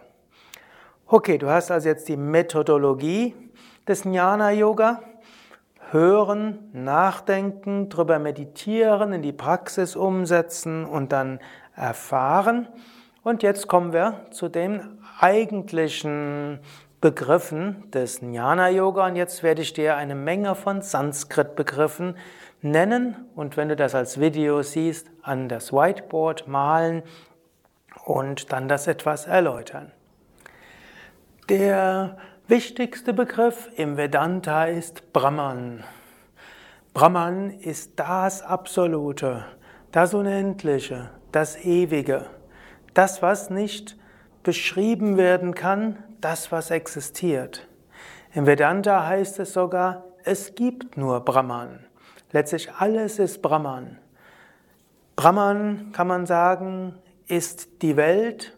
Okay, 1.10 1.38
du 1.38 1.48
hast 1.50 1.72
also 1.72 1.88
jetzt 1.88 2.10
die 2.10 2.18
Methodologie 2.18 3.34
des 3.88 4.04
Jnana 4.04 4.52
Yoga. 4.52 5.02
Hören, 5.92 6.70
nachdenken, 6.74 7.88
drüber 7.88 8.20
meditieren, 8.20 9.14
in 9.14 9.22
die 9.22 9.32
Praxis 9.32 9.96
umsetzen 9.96 10.84
und 10.84 11.14
dann 11.14 11.40
erfahren. 11.78 12.68
Und 13.24 13.42
jetzt 13.42 13.70
kommen 13.70 13.94
wir 13.94 14.26
zu 14.32 14.50
den 14.50 15.00
eigentlichen 15.22 16.60
Begriffen 17.00 17.90
des 17.92 18.20
Jnana 18.20 18.68
Yoga 18.68 19.06
und 19.06 19.16
jetzt 19.16 19.44
werde 19.44 19.62
ich 19.62 19.72
dir 19.72 19.96
eine 19.96 20.16
Menge 20.16 20.56
von 20.56 20.82
Sanskrit-Begriffen 20.82 22.18
nennen 22.62 23.16
und 23.34 23.56
wenn 23.56 23.70
du 23.70 23.78
das 23.78 23.96
als 23.96 24.20
Video 24.20 24.62
siehst, 24.62 25.10
an 25.22 25.48
das 25.48 25.72
Whiteboard 25.72 26.50
malen 26.50 27.04
und 28.04 28.52
dann 28.52 28.68
das 28.68 28.88
etwas 28.88 29.26
erläutern. 29.26 29.94
Der 31.50 32.18
wichtigste 32.50 33.14
Begriff 33.14 33.70
im 33.78 33.96
Vedanta 33.96 34.66
ist 34.66 35.14
Brahman. 35.14 35.86
Brahman 36.94 37.52
ist 37.52 37.98
das 37.98 38.42
Absolute, 38.42 39.46
das 39.94 40.14
Unendliche, 40.14 41.10
das 41.32 41.56
Ewige, 41.64 42.26
das, 42.94 43.22
was 43.22 43.50
nicht 43.50 43.96
beschrieben 44.44 45.16
werden 45.16 45.56
kann, 45.56 46.04
das, 46.20 46.52
was 46.52 46.70
existiert. 46.70 47.66
Im 48.34 48.46
Vedanta 48.46 49.08
heißt 49.08 49.40
es 49.40 49.54
sogar, 49.54 50.04
es 50.26 50.54
gibt 50.54 50.98
nur 50.98 51.22
Brahman. 51.22 51.80
Letztlich 52.34 52.74
alles 52.74 53.20
ist 53.20 53.42
Brahman. 53.42 53.98
Brahman, 55.16 55.94
kann 55.94 56.08
man 56.08 56.26
sagen, 56.26 56.96
ist 57.26 57.82
die 57.82 57.96
Welt 57.96 58.57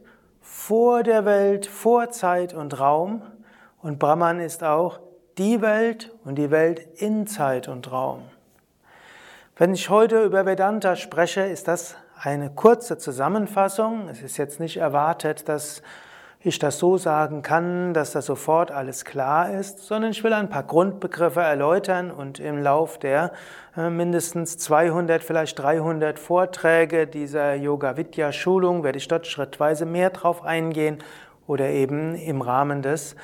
vor 0.51 1.03
der 1.03 1.25
Welt, 1.25 1.67
vor 1.67 2.09
Zeit 2.09 2.55
und 2.55 2.79
Raum. 2.79 3.21
Und 3.83 3.99
Brahman 3.99 4.39
ist 4.39 4.63
auch 4.63 4.99
die 5.37 5.61
Welt 5.61 6.11
und 6.25 6.35
die 6.35 6.49
Welt 6.49 6.79
in 6.99 7.27
Zeit 7.27 7.67
und 7.67 7.91
Raum. 7.91 8.23
Wenn 9.55 9.73
ich 9.73 9.91
heute 9.91 10.23
über 10.23 10.47
Vedanta 10.47 10.95
spreche, 10.95 11.41
ist 11.41 11.67
das 11.67 11.95
eine 12.19 12.49
kurze 12.49 12.97
Zusammenfassung. 12.97 14.09
Es 14.09 14.23
ist 14.23 14.37
jetzt 14.37 14.59
nicht 14.59 14.77
erwartet, 14.77 15.47
dass 15.47 15.83
ich 16.41 16.57
das 16.57 16.79
so 16.79 16.97
sagen 16.97 17.41
kann, 17.41 17.93
dass 17.93 18.11
das 18.13 18.25
sofort 18.25 18.71
alles 18.71 19.03
klar 19.03 19.51
ist, 19.51 19.79
sondern 19.79 20.11
ich 20.11 20.23
will 20.23 20.31
ein 20.31 20.49
paar 20.49 20.63
Grundbegriffe 20.63 21.41
erläutern 21.41 22.11
und 22.11 22.39
im 22.39 22.63
Lauf 22.63 22.97
der 22.97 23.33
äh, 23.75 23.89
mindestens 23.89 24.57
200, 24.57 25.21
vielleicht 25.21 25.59
300 25.59 26.17
Vorträge 26.17 27.07
dieser 27.07 27.55
Yoga 27.55 27.97
Vidya 27.97 28.31
Schulung 28.31 28.83
werde 28.83 28.97
ich 28.97 29.07
dort 29.09 29.27
schrittweise 29.27 29.85
mehr 29.85 30.11
drauf 30.11 30.43
eingehen 30.45 30.99
oder 31.45 31.67
eben 31.69 32.15
im 32.15 32.41
Rahmen 32.41 32.81
des 32.81 33.15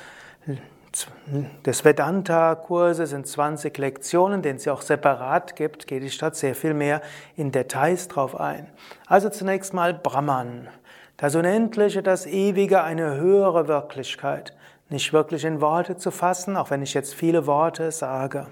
des 1.66 1.84
Vedanta-Kurses 1.84 3.10
sind 3.10 3.26
20 3.26 3.76
Lektionen, 3.76 4.40
den 4.40 4.56
es 4.56 4.64
ja 4.64 4.72
auch 4.72 4.80
separat 4.80 5.54
gibt, 5.54 5.86
gehe 5.86 6.00
ich 6.00 6.16
dort 6.16 6.36
sehr 6.36 6.54
viel 6.54 6.72
mehr 6.72 7.02
in 7.36 7.52
Details 7.52 8.08
drauf 8.08 8.38
ein. 8.38 8.68
Also 9.06 9.28
zunächst 9.28 9.74
mal 9.74 9.92
Brahman. 9.92 10.68
Das 11.16 11.34
Unendliche, 11.34 12.02
das 12.02 12.26
Ewige, 12.26 12.82
eine 12.82 13.16
höhere 13.16 13.68
Wirklichkeit. 13.68 14.54
Nicht 14.90 15.14
wirklich 15.14 15.44
in 15.44 15.62
Worte 15.62 15.96
zu 15.96 16.10
fassen, 16.10 16.56
auch 16.56 16.70
wenn 16.70 16.82
ich 16.82 16.92
jetzt 16.92 17.14
viele 17.14 17.46
Worte 17.46 17.90
sage. 17.90 18.48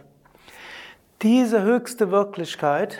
Diese 1.20 1.62
höchste 1.62 2.10
Wirklichkeit 2.10 2.98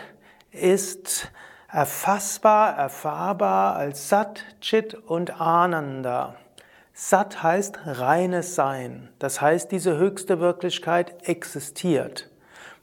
ist 0.51 1.33
erfassbar, 1.69 2.77
erfahrbar 2.77 3.77
als 3.77 4.09
Sat, 4.11 4.45
Chit 4.61 4.95
und 4.95 5.41
Ananda. 5.41 6.37
Sat 6.93 7.43
heißt 7.43 7.81
reines 7.87 8.55
Sein. 8.55 9.09
Das 9.19 9.41
heißt, 9.41 9.73
diese 9.73 9.97
höchste 9.97 10.41
Wirklichkeit 10.41 11.27
existiert. 11.27 12.31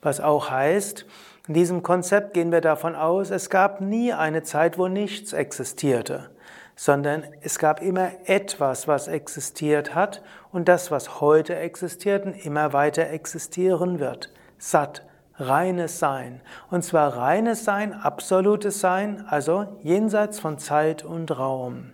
Was 0.02 0.20
auch 0.20 0.50
heißt, 0.50 1.06
In 1.48 1.56
diesem 1.56 1.82
Konzept 1.82 2.34
gehen 2.34 2.52
wir 2.52 2.62
davon 2.62 2.96
aus, 2.96 3.32
es 3.32 3.50
gab 3.50 3.82
nie 3.82 4.14
eine 4.14 4.44
Zeit, 4.44 4.78
wo 4.78 4.88
nichts 4.88 5.34
existierte, 5.34 6.30
sondern 6.75 7.24
es 7.42 7.60
gab 7.60 7.82
immer 7.82 8.12
etwas, 8.25 8.88
was 8.88 9.08
existiert 9.08 9.94
hat 9.96 10.22
und 10.51 10.68
das, 10.68 10.92
was 10.92 11.22
heute 11.22 11.56
existiert 11.56 12.25
und 12.25 12.34
immer 12.34 12.74
weiter 12.74 13.10
existieren 13.10 14.00
wird. 14.00 14.32
Sat, 14.58 15.04
reines 15.36 16.00
Sein. 16.00 16.42
Und 16.70 16.84
zwar 16.84 17.18
reines 17.18 17.66
Sein, 17.66 17.94
absolutes 17.94 18.80
Sein, 18.80 19.25
also 19.28 19.78
jenseits 19.82 20.40
von 20.40 20.60
Zeit 20.60 21.04
und 21.04 21.38
Raum. 21.38 21.92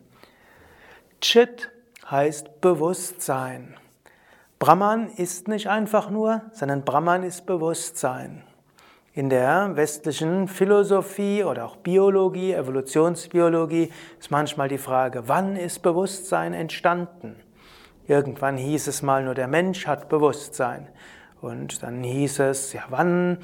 Chit 1.21 1.71
heißt 2.09 2.61
Bewusstsein. 2.61 3.75
Brahman 4.59 5.09
ist 5.09 5.47
nicht 5.47 5.67
einfach 5.67 6.09
nur, 6.09 6.41
sondern 6.51 6.83
Brahman 6.83 7.23
ist 7.23 7.45
Bewusstsein. 7.45 8.43
In 9.17 9.31
der 9.31 9.75
westlichen 9.75 10.47
Philosophie 10.47 11.43
oder 11.43 11.65
auch 11.65 11.77
Biologie, 11.77 12.53
Evolutionsbiologie 12.53 13.91
ist 14.19 14.29
manchmal 14.29 14.67
die 14.67 14.77
Frage, 14.77 15.23
wann 15.25 15.55
ist 15.55 15.79
Bewusstsein 15.79 16.53
entstanden? 16.53 17.35
Irgendwann 18.05 18.57
hieß 18.57 18.85
es 18.85 19.01
mal 19.01 19.23
nur, 19.23 19.33
der 19.33 19.47
Mensch 19.47 19.87
hat 19.87 20.07
Bewusstsein. 20.07 20.87
Und 21.41 21.81
dann 21.81 22.03
hieß 22.03 22.41
es, 22.41 22.73
ja, 22.73 22.83
wann, 22.89 23.39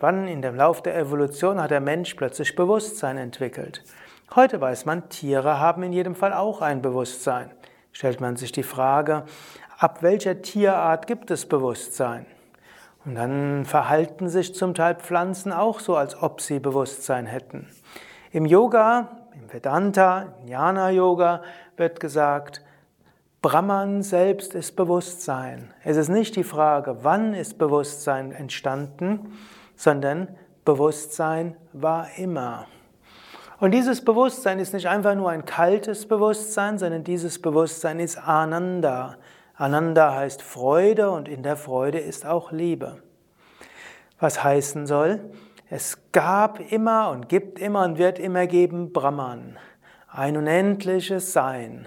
wann 0.00 0.28
in 0.28 0.42
dem 0.42 0.56
Lauf 0.56 0.82
der 0.82 0.98
Evolution 0.98 1.62
hat 1.62 1.70
der 1.70 1.80
Mensch 1.80 2.12
plötzlich 2.12 2.54
Bewusstsein 2.54 3.16
entwickelt? 3.16 3.82
Heute 4.34 4.60
weiß 4.60 4.84
man, 4.84 5.08
Tiere 5.08 5.58
haben 5.58 5.82
in 5.82 5.94
jedem 5.94 6.14
Fall 6.14 6.34
auch 6.34 6.60
ein 6.60 6.82
Bewusstsein. 6.82 7.50
Stellt 7.92 8.20
man 8.20 8.36
sich 8.36 8.52
die 8.52 8.62
Frage, 8.62 9.24
ab 9.78 10.02
welcher 10.02 10.42
Tierart 10.42 11.06
gibt 11.06 11.30
es 11.30 11.46
Bewusstsein? 11.46 12.26
Und 13.04 13.14
dann 13.14 13.64
verhalten 13.64 14.28
sich 14.28 14.54
zum 14.54 14.74
Teil 14.74 14.94
Pflanzen 14.96 15.52
auch 15.52 15.80
so, 15.80 15.96
als 15.96 16.22
ob 16.22 16.40
sie 16.40 16.60
Bewusstsein 16.60 17.26
hätten. 17.26 17.66
Im 18.30 18.44
Yoga, 18.44 19.08
im 19.34 19.52
Vedanta, 19.52 20.34
im 20.42 20.48
Jnana 20.48 20.90
Yoga 20.90 21.42
wird 21.76 21.98
gesagt, 21.98 22.62
Brahman 23.42 24.02
selbst 24.02 24.54
ist 24.54 24.76
Bewusstsein. 24.76 25.72
Es 25.82 25.96
ist 25.96 26.10
nicht 26.10 26.36
die 26.36 26.44
Frage, 26.44 26.98
wann 27.02 27.32
ist 27.32 27.56
Bewusstsein 27.56 28.32
entstanden, 28.32 29.38
sondern 29.76 30.28
Bewusstsein 30.66 31.56
war 31.72 32.06
immer. 32.18 32.66
Und 33.58 33.72
dieses 33.72 34.04
Bewusstsein 34.04 34.58
ist 34.58 34.74
nicht 34.74 34.88
einfach 34.88 35.14
nur 35.14 35.30
ein 35.30 35.46
kaltes 35.46 36.06
Bewusstsein, 36.06 36.78
sondern 36.78 37.02
dieses 37.02 37.40
Bewusstsein 37.40 37.98
ist 37.98 38.16
Ananda. 38.18 39.16
Ananda 39.60 40.14
heißt 40.14 40.40
Freude 40.40 41.10
und 41.10 41.28
in 41.28 41.42
der 41.42 41.54
Freude 41.54 41.98
ist 41.98 42.24
auch 42.24 42.50
Liebe. 42.50 43.02
Was 44.18 44.42
heißen 44.42 44.86
soll, 44.86 45.20
es 45.68 45.98
gab 46.12 46.72
immer 46.72 47.10
und 47.10 47.28
gibt 47.28 47.58
immer 47.58 47.84
und 47.84 47.98
wird 47.98 48.18
immer 48.18 48.46
geben 48.46 48.94
Brahman, 48.94 49.58
ein 50.08 50.38
unendliches 50.38 51.34
Sein, 51.34 51.86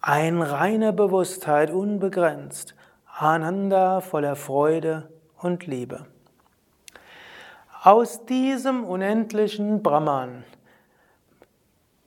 ein 0.00 0.42
reine 0.42 0.92
Bewusstheit, 0.92 1.72
unbegrenzt, 1.72 2.76
Ananda 3.18 4.00
voller 4.00 4.36
Freude 4.36 5.10
und 5.38 5.66
Liebe. 5.66 6.06
Aus 7.82 8.26
diesem 8.26 8.84
unendlichen 8.84 9.82
Brahman 9.82 10.44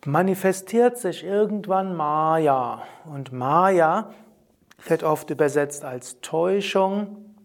manifestiert 0.06 0.98
sich 0.98 1.26
irgendwann 1.26 1.98
Maya. 1.98 2.84
Und 3.06 3.34
Maya 3.34 4.10
wird 4.86 5.04
oft 5.04 5.30
übersetzt 5.30 5.86
als 5.86 6.20
Täuschung. 6.22 7.36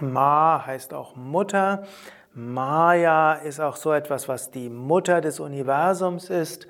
Ma 0.00 0.64
heißt 0.66 0.94
auch 0.94 1.16
Mutter. 1.16 1.84
Maya 2.32 3.34
ist 3.34 3.60
auch 3.60 3.76
so 3.76 3.92
etwas, 3.92 4.28
was 4.28 4.50
die 4.50 4.68
Mutter 4.68 5.20
des 5.20 5.38
Universums 5.38 6.30
ist. 6.30 6.66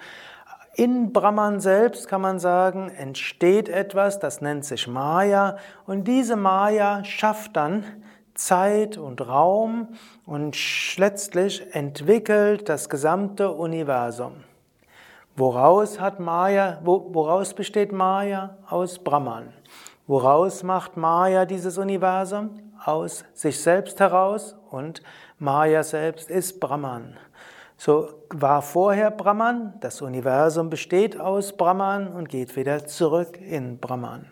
In 0.74 1.12
Brahman 1.12 1.60
selbst 1.60 2.08
kann 2.08 2.20
man 2.20 2.38
sagen, 2.38 2.90
entsteht 2.90 3.68
etwas, 3.68 4.18
das 4.18 4.40
nennt 4.40 4.64
sich 4.64 4.88
Maya. 4.88 5.56
Und 5.86 6.08
diese 6.08 6.36
Maya 6.36 7.04
schafft 7.04 7.56
dann 7.56 7.84
Zeit 8.34 8.98
und 8.98 9.26
Raum 9.26 9.88
und 10.26 10.56
letztlich 10.98 11.74
entwickelt 11.74 12.68
das 12.68 12.88
gesamte 12.88 13.52
Universum. 13.52 14.32
Woraus 15.36 16.00
hat 16.00 16.20
Maya, 16.20 16.80
woraus 16.82 17.54
besteht 17.54 17.92
Maya? 17.92 18.56
Aus 18.68 18.98
Brahman. 18.98 19.52
Woraus 20.06 20.62
macht 20.62 20.98
Maya 20.98 21.46
dieses 21.46 21.78
Universum? 21.78 22.60
Aus 22.84 23.24
sich 23.32 23.62
selbst 23.62 24.00
heraus 24.00 24.54
und 24.70 25.02
Maya 25.38 25.82
selbst 25.82 26.28
ist 26.28 26.60
Brahman. 26.60 27.16
So 27.78 28.10
war 28.28 28.60
vorher 28.60 29.10
Brahman, 29.10 29.72
das 29.80 30.02
Universum 30.02 30.68
besteht 30.68 31.18
aus 31.18 31.56
Brahman 31.56 32.08
und 32.08 32.28
geht 32.28 32.54
wieder 32.54 32.84
zurück 32.84 33.40
in 33.40 33.78
Brahman. 33.78 34.26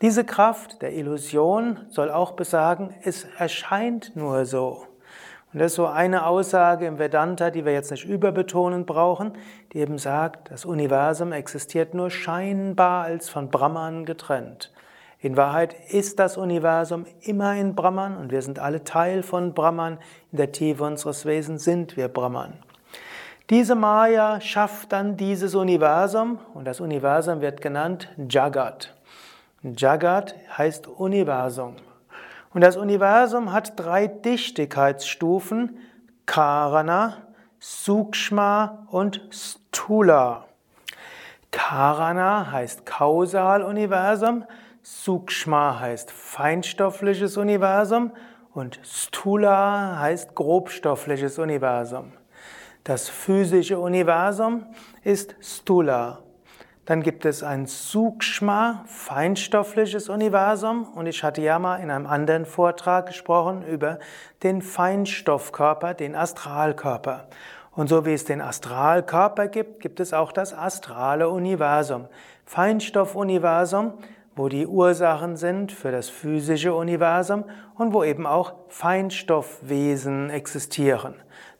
Diese 0.00 0.24
Kraft 0.24 0.80
der 0.80 0.94
Illusion 0.94 1.80
soll 1.90 2.10
auch 2.10 2.32
besagen, 2.32 2.94
es 3.02 3.26
erscheint 3.36 4.16
nur 4.16 4.46
so. 4.46 4.86
Und 5.52 5.58
das 5.58 5.72
ist 5.72 5.76
so 5.76 5.88
eine 5.88 6.24
Aussage 6.24 6.86
im 6.86 6.98
Vedanta, 6.98 7.50
die 7.50 7.66
wir 7.66 7.74
jetzt 7.74 7.90
nicht 7.90 8.06
überbetonen 8.06 8.86
brauchen, 8.86 9.32
die 9.74 9.80
eben 9.80 9.98
sagt, 9.98 10.50
das 10.50 10.64
Universum 10.64 11.32
existiert 11.32 11.92
nur 11.92 12.10
scheinbar 12.10 13.04
als 13.04 13.28
von 13.28 13.50
Brahman 13.50 14.06
getrennt. 14.06 14.72
In 15.22 15.36
Wahrheit 15.36 15.76
ist 15.88 16.18
das 16.18 16.36
Universum 16.36 17.06
immer 17.20 17.54
in 17.54 17.76
Brahman 17.76 18.16
und 18.16 18.32
wir 18.32 18.42
sind 18.42 18.58
alle 18.58 18.82
Teil 18.82 19.22
von 19.22 19.54
Brahman. 19.54 19.98
In 20.32 20.38
der 20.38 20.50
Tiefe 20.50 20.82
unseres 20.82 21.24
Wesens 21.24 21.62
sind 21.62 21.96
wir 21.96 22.08
Brahman. 22.08 22.54
Diese 23.48 23.76
Maya 23.76 24.40
schafft 24.40 24.90
dann 24.90 25.16
dieses 25.16 25.54
Universum 25.54 26.40
und 26.54 26.64
das 26.64 26.80
Universum 26.80 27.40
wird 27.40 27.60
genannt 27.60 28.08
Jagat. 28.28 28.94
Jagat 29.62 30.34
heißt 30.58 30.88
Universum. 30.88 31.76
Und 32.52 32.62
das 32.62 32.76
Universum 32.76 33.52
hat 33.52 33.78
drei 33.78 34.08
Dichtigkeitsstufen, 34.08 35.78
Karana, 36.26 37.18
Sukshma 37.60 38.88
und 38.90 39.20
Stula. 39.30 40.46
Karana 41.52 42.50
heißt 42.50 42.84
Kausaluniversum, 42.84 44.44
Sukshma 44.82 45.78
heißt 45.78 46.10
feinstoffliches 46.10 47.36
Universum 47.36 48.10
und 48.52 48.80
Stula 48.82 49.98
heißt 50.00 50.34
grobstoffliches 50.34 51.38
Universum. 51.38 52.12
Das 52.82 53.08
physische 53.08 53.78
Universum 53.78 54.66
ist 55.04 55.36
Stula. 55.40 56.18
Dann 56.84 57.00
gibt 57.00 57.24
es 57.26 57.44
ein 57.44 57.66
Sukshma, 57.66 58.82
feinstoffliches 58.86 60.08
Universum 60.08 60.88
und 60.94 61.06
ich 61.06 61.22
hatte 61.22 61.42
ja 61.42 61.60
mal 61.60 61.76
in 61.76 61.92
einem 61.92 62.08
anderen 62.08 62.44
Vortrag 62.44 63.06
gesprochen 63.06 63.62
über 63.62 64.00
den 64.42 64.62
Feinstoffkörper, 64.62 65.94
den 65.94 66.16
Astralkörper. 66.16 67.28
Und 67.70 67.88
so 67.88 68.04
wie 68.04 68.14
es 68.14 68.24
den 68.24 68.40
Astralkörper 68.40 69.46
gibt, 69.46 69.78
gibt 69.78 70.00
es 70.00 70.12
auch 70.12 70.32
das 70.32 70.52
astrale 70.52 71.28
Universum. 71.28 72.08
Feinstoffuniversum 72.46 73.94
wo 74.34 74.48
die 74.48 74.66
Ursachen 74.66 75.36
sind 75.36 75.72
für 75.72 75.92
das 75.92 76.08
physische 76.08 76.74
Universum 76.74 77.44
und 77.76 77.92
wo 77.92 78.02
eben 78.04 78.26
auch 78.26 78.54
Feinstoffwesen 78.68 80.30
existieren. 80.30 81.14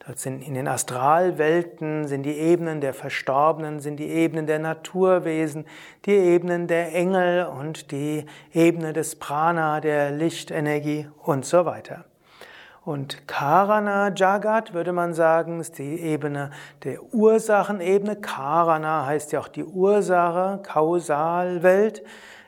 Dort 0.06 0.18
sind 0.18 0.42
in 0.42 0.54
den 0.54 0.66
Astralwelten 0.66 2.08
sind 2.08 2.24
die 2.24 2.36
Ebenen 2.36 2.80
der 2.80 2.92
Verstorbenen, 2.92 3.78
sind 3.78 3.98
die 3.98 4.08
Ebenen 4.08 4.46
der 4.46 4.58
Naturwesen, 4.58 5.64
die 6.06 6.16
Ebenen 6.16 6.66
der 6.66 6.92
Engel 6.92 7.46
und 7.46 7.92
die 7.92 8.26
Ebene 8.52 8.92
des 8.92 9.16
Prana, 9.16 9.80
der 9.80 10.10
Lichtenergie 10.10 11.08
und 11.22 11.44
so 11.44 11.66
weiter. 11.66 12.04
Und 12.84 13.28
Karana 13.28 14.12
Jagat 14.12 14.74
würde 14.74 14.92
man 14.92 15.14
sagen, 15.14 15.60
ist 15.60 15.78
die 15.78 16.00
Ebene 16.00 16.50
der 16.82 17.00
Ursachenebene. 17.14 18.16
Karana 18.16 19.06
heißt 19.06 19.30
ja 19.30 19.38
auch 19.38 19.46
die 19.46 19.62
Ursache, 19.62 20.60
Kausalwelt 20.64 22.02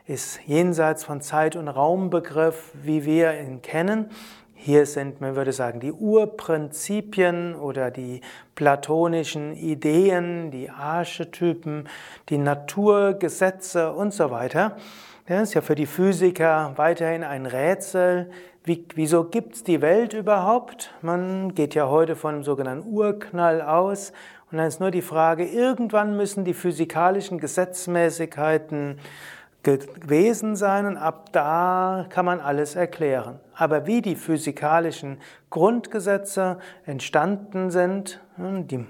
ist 0.07 0.41
jenseits 0.47 1.03
von 1.05 1.21
Zeit- 1.23 1.57
und 1.57 1.69
Raumbegriff, 1.69 2.73
wie 2.83 3.07
wir 3.07 3.41
ihn 3.41 3.63
kennen. 3.63 4.11
Hier 4.55 4.87
sind, 4.87 5.21
man 5.21 5.35
würde 5.35 5.53
sagen, 5.53 5.81
die 5.81 5.93
Urprinzipien 5.93 7.55
oder 7.55 7.91
die 7.91 8.21
platonischen 8.55 9.55
Ideen, 9.55 10.51
die 10.51 10.71
Archetypen, 10.71 11.89
die 12.29 12.39
Naturgesetze 12.39 13.93
und 13.93 14.13
so 14.13 14.31
weiter. 14.31 14.77
Das 15.27 15.49
ist 15.49 15.55
ja 15.55 15.63
für 15.63 15.75
die 15.75 15.87
Physiker 15.87 16.73
weiterhin 16.77 17.25
ein 17.25 17.47
Rätsel. 17.47 18.31
Wie, 18.63 18.87
wieso 18.95 19.25
gibt's 19.25 19.65
die 19.65 19.81
Welt 19.81 20.13
überhaupt? 20.13 20.95
Man 21.01 21.55
geht 21.55 21.75
ja 21.75 21.89
heute 21.89 22.15
von 22.15 22.35
einem 22.35 22.45
sogenannten 22.45 22.87
Urknall 22.93 23.63
aus. 23.63 24.13
Und 24.51 24.59
dann 24.59 24.67
ist 24.67 24.81
nur 24.81 24.91
die 24.91 25.03
Frage, 25.03 25.45
irgendwann 25.45 26.17
müssen 26.17 26.45
die 26.45 26.55
physikalischen 26.55 27.39
Gesetzmäßigkeiten 27.39 28.99
gewesen 29.65 30.55
sein 30.55 30.87
und 30.87 30.97
ab 30.97 31.31
da 31.33 32.07
kann 32.11 32.25
man 32.25 32.41
alles 32.41 32.77
erklären. 32.77 33.41
Aber 33.55 33.87
wie 33.87 34.03
die 34.03 34.15
physikalischen 34.15 35.19
Grundgesetze 35.51 36.59
entstanden 36.87 37.71
sind, 37.71 38.21
hm, 38.37 38.87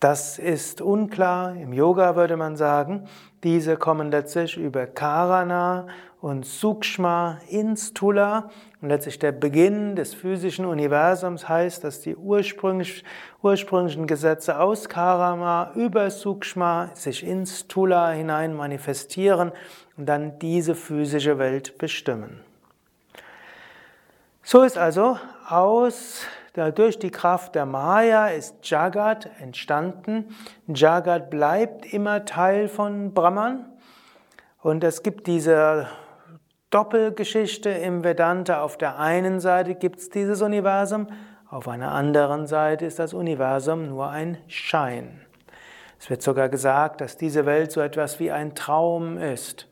das 0.00 0.38
ist 0.38 0.80
unklar. 0.80 1.54
Im 1.56 1.72
Yoga 1.72 2.16
würde 2.16 2.36
man 2.36 2.56
sagen, 2.56 3.08
diese 3.42 3.76
kommen 3.76 4.10
letztlich 4.10 4.56
über 4.56 4.86
Karana 4.86 5.86
und 6.20 6.44
Sukshma 6.44 7.38
ins 7.48 7.94
Tula. 7.94 8.50
Und 8.80 8.90
letztlich 8.90 9.18
der 9.18 9.32
Beginn 9.32 9.96
des 9.96 10.14
physischen 10.14 10.64
Universums 10.64 11.48
heißt, 11.48 11.82
dass 11.82 12.00
die 12.00 12.14
ursprünglich, 12.14 13.02
ursprünglichen 13.42 14.06
Gesetze 14.06 14.60
aus 14.60 14.88
Karama 14.88 15.72
über 15.74 16.10
Sukshma 16.10 16.90
sich 16.94 17.26
ins 17.26 17.66
Tula 17.66 18.10
hinein 18.10 18.54
manifestieren 18.54 19.50
und 19.96 20.06
dann 20.06 20.38
diese 20.38 20.76
physische 20.76 21.38
Welt 21.38 21.76
bestimmen. 21.78 22.40
So 24.44 24.62
ist 24.62 24.78
also 24.78 25.18
aus 25.48 26.24
durch 26.74 26.98
die 26.98 27.10
Kraft 27.10 27.54
der 27.54 27.66
Maya 27.66 28.28
ist 28.28 28.68
Jagat 28.68 29.30
entstanden. 29.40 30.34
Jagat 30.66 31.30
bleibt 31.30 31.92
immer 31.92 32.24
Teil 32.24 32.68
von 32.68 33.14
Brahman. 33.14 33.66
Und 34.60 34.82
es 34.82 35.04
gibt 35.04 35.28
diese 35.28 35.86
Doppelgeschichte 36.70 37.70
im 37.70 38.04
Vedanta. 38.04 38.62
Auf 38.62 38.76
der 38.76 38.98
einen 38.98 39.40
Seite 39.40 39.74
gibt 39.74 40.00
es 40.00 40.10
dieses 40.10 40.42
Universum, 40.42 41.08
auf 41.50 41.66
einer 41.66 41.92
anderen 41.92 42.46
Seite 42.46 42.84
ist 42.84 42.98
das 42.98 43.14
Universum 43.14 43.88
nur 43.88 44.10
ein 44.10 44.36
Schein. 44.48 45.22
Es 45.98 46.10
wird 46.10 46.20
sogar 46.20 46.50
gesagt, 46.50 47.00
dass 47.00 47.16
diese 47.16 47.46
Welt 47.46 47.72
so 47.72 47.80
etwas 47.80 48.20
wie 48.20 48.30
ein 48.30 48.54
Traum 48.54 49.16
ist. 49.16 49.66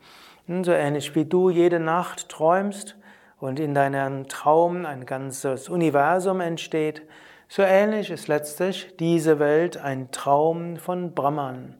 So 0.48 0.72
ähnlich 0.72 1.14
wie 1.14 1.26
du 1.26 1.50
jede 1.50 1.80
Nacht 1.80 2.30
träumst, 2.30 2.96
und 3.38 3.60
in 3.60 3.74
deinem 3.74 4.28
Traum 4.28 4.86
ein 4.86 5.04
ganzes 5.04 5.68
Universum 5.68 6.40
entsteht, 6.40 7.02
so 7.48 7.62
ähnlich 7.62 8.10
ist 8.10 8.28
letztlich 8.28 8.96
diese 8.98 9.38
Welt 9.38 9.76
ein 9.76 10.10
Traum 10.10 10.78
von 10.78 11.14
Brahman. 11.14 11.74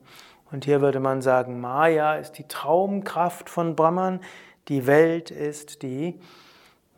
Und 0.51 0.65
hier 0.65 0.81
würde 0.81 0.99
man 0.99 1.21
sagen, 1.21 1.59
Maya 1.59 2.15
ist 2.15 2.33
die 2.33 2.47
Traumkraft 2.47 3.49
von 3.49 3.75
Brahman, 3.75 4.21
die 4.67 4.87
Welt 4.87 5.31
ist 5.31 5.81
die 5.81 6.19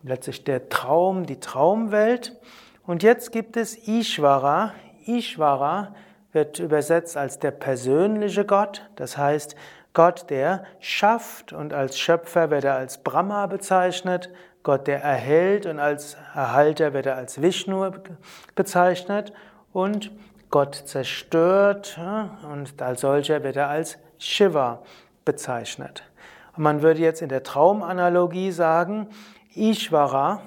letztlich 0.03 0.43
der 0.43 0.69
Traum, 0.69 1.25
die 1.25 1.39
Traumwelt. 1.39 2.37
Und 2.85 3.03
jetzt 3.03 3.31
gibt 3.31 3.57
es 3.57 3.87
Ishvara. 3.87 4.73
Ishvara 5.05 5.93
wird 6.31 6.59
übersetzt 6.59 7.17
als 7.17 7.39
der 7.39 7.51
persönliche 7.51 8.45
Gott, 8.45 8.89
das 8.95 9.17
heißt 9.17 9.55
Gott, 9.93 10.29
der 10.29 10.63
schafft 10.79 11.53
und 11.53 11.73
als 11.73 11.97
Schöpfer 11.97 12.51
wird 12.51 12.63
er 12.63 12.75
als 12.75 12.99
Brahma 12.99 13.47
bezeichnet, 13.47 14.29
Gott, 14.61 14.87
der 14.87 15.01
erhält 15.01 15.65
und 15.65 15.79
als 15.79 16.15
Erhalter 16.35 16.93
wird 16.93 17.07
er 17.07 17.15
als 17.15 17.41
Vishnu 17.41 17.89
bezeichnet 18.55 19.33
und 19.73 20.11
Gott 20.51 20.75
zerstört 20.75 21.99
und 22.51 22.81
als 22.81 23.01
solcher 23.01 23.43
wird 23.43 23.55
er 23.55 23.69
als 23.69 23.97
Shiva 24.19 24.83
bezeichnet. 25.25 26.03
Man 26.57 26.81
würde 26.81 27.01
jetzt 27.01 27.21
in 27.21 27.29
der 27.29 27.43
Traumanalogie 27.43 28.51
sagen, 28.51 29.07
Ishvara 29.55 30.41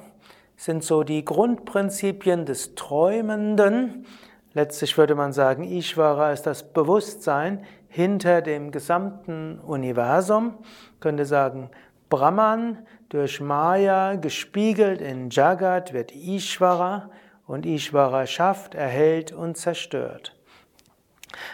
sind 0.56 0.84
so 0.84 1.02
die 1.02 1.24
Grundprinzipien 1.24 2.46
des 2.46 2.74
Träumenden. 2.74 4.06
Letztlich 4.54 4.96
würde 4.96 5.14
man 5.14 5.32
sagen, 5.32 5.64
Ishvara 5.64 6.32
ist 6.32 6.42
das 6.42 6.62
Bewusstsein 6.72 7.64
hinter 7.88 8.42
dem 8.42 8.70
gesamten 8.70 9.58
Universum. 9.58 10.44
Man 10.44 11.00
könnte 11.00 11.24
sagen, 11.24 11.70
Brahman 12.08 12.78
durch 13.08 13.40
Maya 13.40 14.16
gespiegelt 14.16 15.00
in 15.00 15.30
Jagat 15.30 15.92
wird 15.92 16.12
Ishvara 16.12 17.10
und 17.46 17.66
Ishvara 17.66 18.26
schafft, 18.26 18.74
erhält 18.74 19.32
und 19.32 19.56
zerstört. 19.56 20.34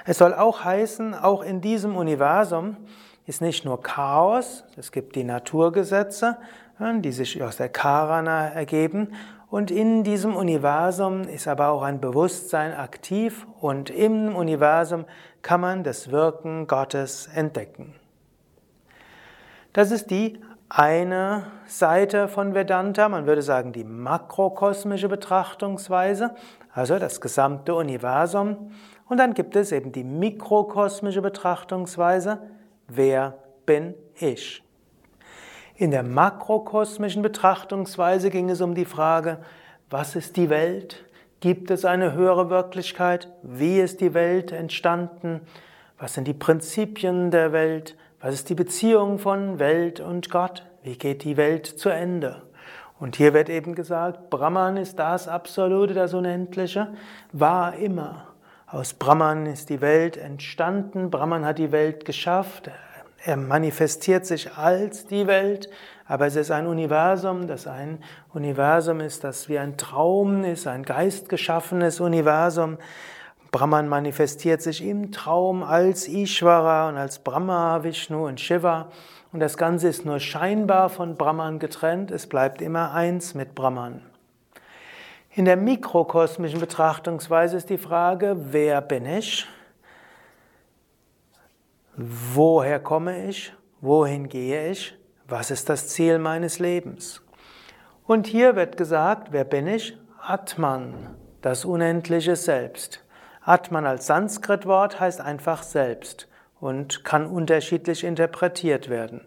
Es 0.04 0.18
soll 0.18 0.34
auch 0.34 0.64
heißen, 0.64 1.14
auch 1.14 1.42
in 1.42 1.60
diesem 1.60 1.96
Universum 1.96 2.76
ist 3.28 3.42
nicht 3.42 3.64
nur 3.66 3.82
Chaos, 3.82 4.64
es 4.76 4.90
gibt 4.90 5.14
die 5.14 5.22
Naturgesetze, 5.22 6.38
die 6.80 7.12
sich 7.12 7.42
aus 7.42 7.58
der 7.58 7.68
Karana 7.68 8.48
ergeben, 8.48 9.12
und 9.50 9.70
in 9.70 10.04
diesem 10.04 10.36
Universum 10.36 11.22
ist 11.22 11.48
aber 11.48 11.68
auch 11.68 11.82
ein 11.82 12.00
Bewusstsein 12.00 12.74
aktiv 12.74 13.46
und 13.60 13.88
im 13.88 14.36
Universum 14.36 15.06
kann 15.40 15.62
man 15.62 15.84
das 15.84 16.10
Wirken 16.10 16.66
Gottes 16.66 17.28
entdecken. 17.34 17.94
Das 19.72 19.90
ist 19.90 20.10
die 20.10 20.40
eine 20.68 21.44
Seite 21.66 22.28
von 22.28 22.54
Vedanta, 22.54 23.08
man 23.08 23.26
würde 23.26 23.40
sagen 23.40 23.72
die 23.72 23.84
makrokosmische 23.84 25.08
Betrachtungsweise, 25.08 26.34
also 26.74 26.98
das 26.98 27.22
gesamte 27.22 27.74
Universum. 27.74 28.72
Und 29.06 29.16
dann 29.16 29.32
gibt 29.32 29.56
es 29.56 29.72
eben 29.72 29.92
die 29.92 30.04
mikrokosmische 30.04 31.22
Betrachtungsweise, 31.22 32.38
wer 32.88 33.38
bin 33.66 33.94
ich? 34.18 34.62
In 35.76 35.92
der 35.92 36.02
makrokosmischen 36.02 37.22
Betrachtungsweise 37.22 38.30
ging 38.30 38.50
es 38.50 38.60
um 38.60 38.74
die 38.74 38.84
Frage, 38.84 39.38
was 39.90 40.16
ist 40.16 40.36
die 40.36 40.50
Welt? 40.50 41.04
Gibt 41.40 41.70
es 41.70 41.84
eine 41.84 42.14
höhere 42.14 42.50
Wirklichkeit? 42.50 43.28
Wie 43.42 43.78
ist 43.78 44.00
die 44.00 44.12
Welt 44.12 44.50
entstanden? 44.50 45.40
Was 45.98 46.14
sind 46.14 46.26
die 46.26 46.34
Prinzipien 46.34 47.30
der 47.30 47.52
Welt? 47.52 47.96
Was 48.20 48.34
ist 48.34 48.48
die 48.48 48.56
Beziehung 48.56 49.20
von 49.20 49.60
Welt 49.60 50.00
und 50.00 50.30
Gott? 50.30 50.64
Wie 50.82 50.98
geht 50.98 51.22
die 51.22 51.36
Welt 51.36 51.66
zu 51.66 51.90
Ende? 51.90 52.42
Und 52.98 53.14
hier 53.14 53.32
wird 53.32 53.48
eben 53.48 53.76
gesagt, 53.76 54.30
Brahman 54.30 54.76
ist 54.76 54.98
das 54.98 55.28
Absolute, 55.28 55.94
das 55.94 56.14
Unendliche, 56.14 56.88
war 57.32 57.76
immer. 57.76 58.27
Aus 58.70 58.92
Brahman 58.92 59.46
ist 59.46 59.70
die 59.70 59.80
Welt 59.80 60.18
entstanden, 60.18 61.10
Brahman 61.10 61.46
hat 61.46 61.56
die 61.56 61.72
Welt 61.72 62.04
geschafft, 62.04 62.70
er 63.24 63.38
manifestiert 63.38 64.26
sich 64.26 64.58
als 64.58 65.06
die 65.06 65.26
Welt, 65.26 65.70
aber 66.06 66.26
es 66.26 66.36
ist 66.36 66.50
ein 66.50 66.66
Universum, 66.66 67.46
das 67.46 67.66
ein 67.66 68.04
Universum 68.34 69.00
ist, 69.00 69.24
das 69.24 69.48
wie 69.48 69.58
ein 69.58 69.78
Traum 69.78 70.44
ist, 70.44 70.66
ein 70.66 70.82
geistgeschaffenes 70.82 72.00
Universum. 72.00 72.76
Brahman 73.52 73.88
manifestiert 73.88 74.60
sich 74.60 74.84
im 74.86 75.12
Traum 75.12 75.62
als 75.62 76.06
Ishvara 76.06 76.90
und 76.90 76.98
als 76.98 77.20
Brahma, 77.20 77.82
Vishnu 77.84 78.26
und 78.26 78.38
Shiva. 78.38 78.88
Und 79.32 79.40
das 79.40 79.56
Ganze 79.56 79.88
ist 79.88 80.04
nur 80.04 80.20
scheinbar 80.20 80.90
von 80.90 81.16
Brahman 81.16 81.58
getrennt, 81.58 82.10
es 82.10 82.26
bleibt 82.26 82.60
immer 82.60 82.92
eins 82.92 83.34
mit 83.34 83.54
Brahman. 83.54 84.02
In 85.38 85.44
der 85.44 85.56
mikrokosmischen 85.56 86.58
Betrachtungsweise 86.58 87.58
ist 87.58 87.70
die 87.70 87.78
Frage, 87.78 88.36
wer 88.50 88.80
bin 88.80 89.06
ich? 89.06 89.46
Woher 91.94 92.80
komme 92.80 93.28
ich? 93.28 93.54
Wohin 93.80 94.28
gehe 94.28 94.72
ich? 94.72 94.98
Was 95.28 95.52
ist 95.52 95.68
das 95.68 95.90
Ziel 95.90 96.18
meines 96.18 96.58
Lebens? 96.58 97.22
Und 98.04 98.26
hier 98.26 98.56
wird 98.56 98.76
gesagt, 98.76 99.28
wer 99.30 99.44
bin 99.44 99.68
ich? 99.68 99.96
Atman, 100.20 101.14
das 101.40 101.64
unendliche 101.64 102.34
Selbst. 102.34 103.04
Atman 103.40 103.86
als 103.86 104.08
Sanskrit-Wort 104.08 104.98
heißt 104.98 105.20
einfach 105.20 105.62
selbst 105.62 106.26
und 106.58 107.04
kann 107.04 107.28
unterschiedlich 107.28 108.02
interpretiert 108.02 108.88
werden. 108.88 109.20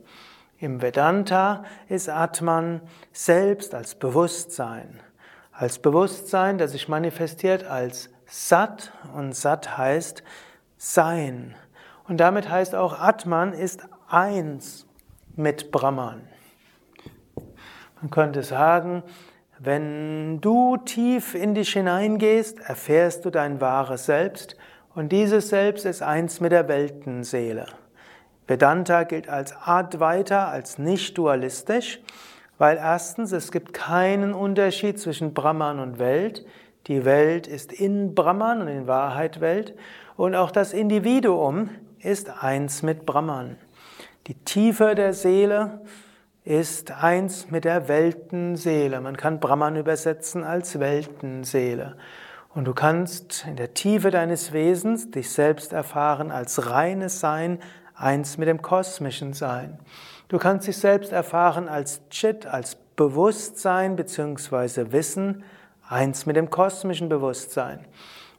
Im 0.58 0.82
Vedanta 0.82 1.64
ist 1.88 2.10
Atman 2.10 2.82
selbst 3.14 3.74
als 3.74 3.96
Bewusstsein. 3.96 5.00
Als 5.62 5.78
Bewusstsein, 5.78 6.58
das 6.58 6.72
sich 6.72 6.90
manifestiert 6.90 7.66
als 7.66 8.10
Sat 8.26 8.92
und 9.14 9.36
Sat 9.36 9.78
heißt 9.78 10.24
Sein. 10.76 11.54
Und 12.08 12.18
damit 12.18 12.50
heißt 12.50 12.74
auch 12.74 13.00
Atman 13.00 13.54
ist 13.54 13.88
eins 14.10 14.88
mit 15.36 15.70
Brahman. 15.70 16.24
Man 18.02 18.10
könnte 18.10 18.42
sagen, 18.42 19.04
wenn 19.60 20.42
du 20.42 20.78
tief 20.78 21.36
in 21.36 21.54
dich 21.54 21.74
hineingehst, 21.74 22.60
erfährst 22.62 23.26
du 23.26 23.30
dein 23.30 23.62
wahres 23.62 24.08
Selbst 24.08 24.56
und 24.96 25.12
dieses 25.12 25.50
Selbst 25.50 25.86
ist 25.86 26.02
eins 26.02 26.40
mit 26.40 26.54
der 26.54 26.68
Weltenseele. 26.70 27.68
Vedanta 28.48 29.04
gilt 29.04 29.30
als 29.30 29.54
Advaita, 29.56 30.50
als 30.50 30.80
nicht 30.80 31.20
dualistisch, 31.20 32.00
weil 32.62 32.78
erstens 32.78 33.32
es 33.32 33.52
gibt 33.52 33.74
keinen 33.74 34.36
Unterschied 34.36 35.00
zwischen 35.00 35.34
Brahman 35.34 35.80
und 35.80 35.98
Welt. 35.98 36.46
Die 36.86 37.06
Welt 37.06 37.48
ist 37.48 37.74
in 37.74 38.14
Brahman 38.14 38.62
und 38.62 38.68
in 38.68 38.86
Wahrheit 38.86 39.42
Welt 39.42 39.74
und 40.16 40.36
auch 40.36 40.52
das 40.52 40.72
Individuum 40.72 41.72
ist 41.98 42.30
eins 42.44 42.84
mit 42.84 43.08
Brahman. 43.08 43.58
Die 44.28 44.36
Tiefe 44.36 44.94
der 44.94 45.14
Seele 45.14 45.82
ist 46.44 46.92
eins 46.92 47.50
mit 47.50 47.66
der 47.66 47.88
Weltenseele. 47.88 49.02
Man 49.02 49.18
kann 49.18 49.40
Brahman 49.40 49.76
übersetzen 49.76 50.44
als 50.44 50.80
Weltenseele. 50.80 51.98
Und 52.54 52.66
du 52.66 52.76
kannst 52.76 53.44
in 53.48 53.56
der 53.56 53.74
Tiefe 53.74 54.12
deines 54.12 54.54
Wesens 54.54 55.10
dich 55.10 55.32
selbst 55.32 55.74
erfahren 55.74 56.30
als 56.30 56.70
reines 56.70 57.22
Sein, 57.22 57.58
eins 57.96 58.38
mit 58.38 58.48
dem 58.48 58.62
kosmischen 58.62 59.34
Sein. 59.34 59.80
Du 60.32 60.38
kannst 60.38 60.66
dich 60.66 60.78
selbst 60.78 61.12
erfahren 61.12 61.68
als 61.68 62.08
Chit, 62.08 62.46
als 62.46 62.78
Bewusstsein 62.96 63.98
bzw. 63.98 64.94
Wissen, 64.94 65.44
eins 65.86 66.26
mit 66.26 66.38
dem 66.38 66.50
kosmischen 66.50 67.10
Bewusstsein. 67.10 67.86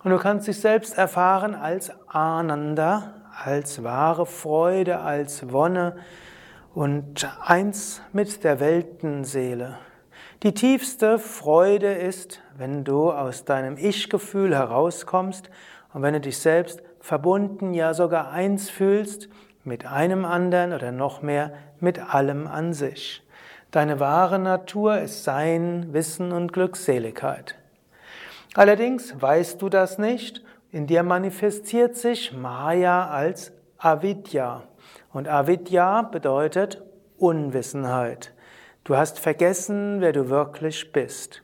Und 0.03 0.11
du 0.11 0.17
kannst 0.17 0.49
dich 0.49 0.59
selbst 0.59 0.97
erfahren 0.97 1.55
als 1.55 1.93
Ananda, 2.09 3.13
als 3.45 3.85
wahre 3.85 4.25
Freude, 4.25 5.01
als 5.01 5.53
Wonne 5.53 5.97
und 6.73 7.31
eins 7.45 8.01
mit 8.15 8.43
der 8.43 8.59
Weltenseele. 8.59 9.77
Die 10.45 10.55
tiefste 10.55 11.19
Freude 11.19 11.93
ist, 11.93 12.41
wenn 12.57 12.85
du 12.85 13.13
aus 13.13 13.45
deinem 13.45 13.77
Ich-Gefühl 13.77 14.57
herauskommst 14.57 15.51
und 15.93 16.01
wenn 16.01 16.15
du 16.15 16.21
dich 16.21 16.39
selbst 16.39 16.83
verbunden, 17.01 17.75
ja 17.75 17.93
sogar 17.93 18.31
eins 18.31 18.71
fühlst 18.71 19.29
mit 19.65 19.87
einem 19.87 20.25
anderen 20.25 20.73
oder 20.73 20.93
noch 20.93 21.23
mehr 21.23 21.53
mit 21.81 21.99
allem 21.99 22.47
an 22.47 22.73
sich. 22.73 23.23
Deine 23.71 24.01
wahre 24.01 24.39
Natur 24.39 24.99
ist 24.99 25.25
Sein, 25.25 25.93
Wissen 25.93 26.33
und 26.33 26.53
Glückseligkeit. 26.53 27.57
Allerdings 28.55 29.21
weißt 29.21 29.63
du 29.63 29.69
das 29.69 29.99
nicht, 29.99 30.43
in 30.73 30.87
dir 30.87 31.03
manifestiert 31.03 31.97
sich 31.97 32.33
Maya 32.33 33.09
als 33.09 33.53
Avidya. 33.79 34.65
Und 35.13 35.29
Avidya 35.29 36.03
bedeutet 36.03 36.83
Unwissenheit. 37.19 38.33
Du 38.85 38.97
hast 38.97 39.19
vergessen, 39.19 40.01
wer 40.01 40.13
du 40.13 40.29
wirklich 40.29 40.93
bist. 40.93 41.43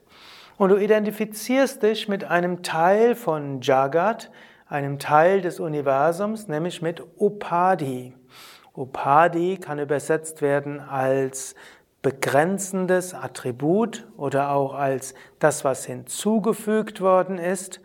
Und 0.59 0.71
du 0.71 0.77
identifizierst 0.77 1.83
dich 1.83 2.09
mit 2.09 2.25
einem 2.25 2.63
Teil 2.63 3.15
von 3.15 3.61
Jagat, 3.61 4.31
einem 4.69 4.99
Teil 4.99 5.41
des 5.41 5.61
Universums, 5.61 6.49
nämlich 6.49 6.83
mit 6.83 7.03
Upadhi. 7.17 8.15
Upadhi 8.75 9.57
kann 9.57 9.79
übersetzt 9.79 10.43
werden 10.43 10.81
als 10.81 11.55
begrenzendes 12.03 13.15
Attribut 13.15 14.07
oder 14.17 14.51
auch 14.51 14.75
als 14.75 15.15
das, 15.39 15.65
was 15.65 15.85
hinzugefügt 15.85 17.01
worden 17.01 17.39
ist. 17.39 17.81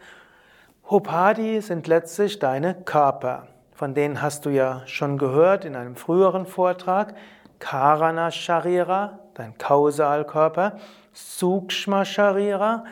Upadhi 0.88 1.62
sind 1.62 1.88
letztlich 1.88 2.40
deine 2.40 2.76
Körper. 2.76 3.48
Von 3.74 3.96
denen 3.96 4.22
hast 4.22 4.46
du 4.46 4.50
ja 4.50 4.84
schon 4.86 5.18
gehört 5.18 5.66
in 5.66 5.76
einem 5.76 5.96
früheren 5.96 6.46
Vortrag. 6.46 7.16
Karana 7.60 8.30
Sharira, 8.30 9.20
dein 9.34 9.58
Kausalkörper, 9.58 10.78
Sukshma 11.14 12.06
Sharira, 12.06 12.84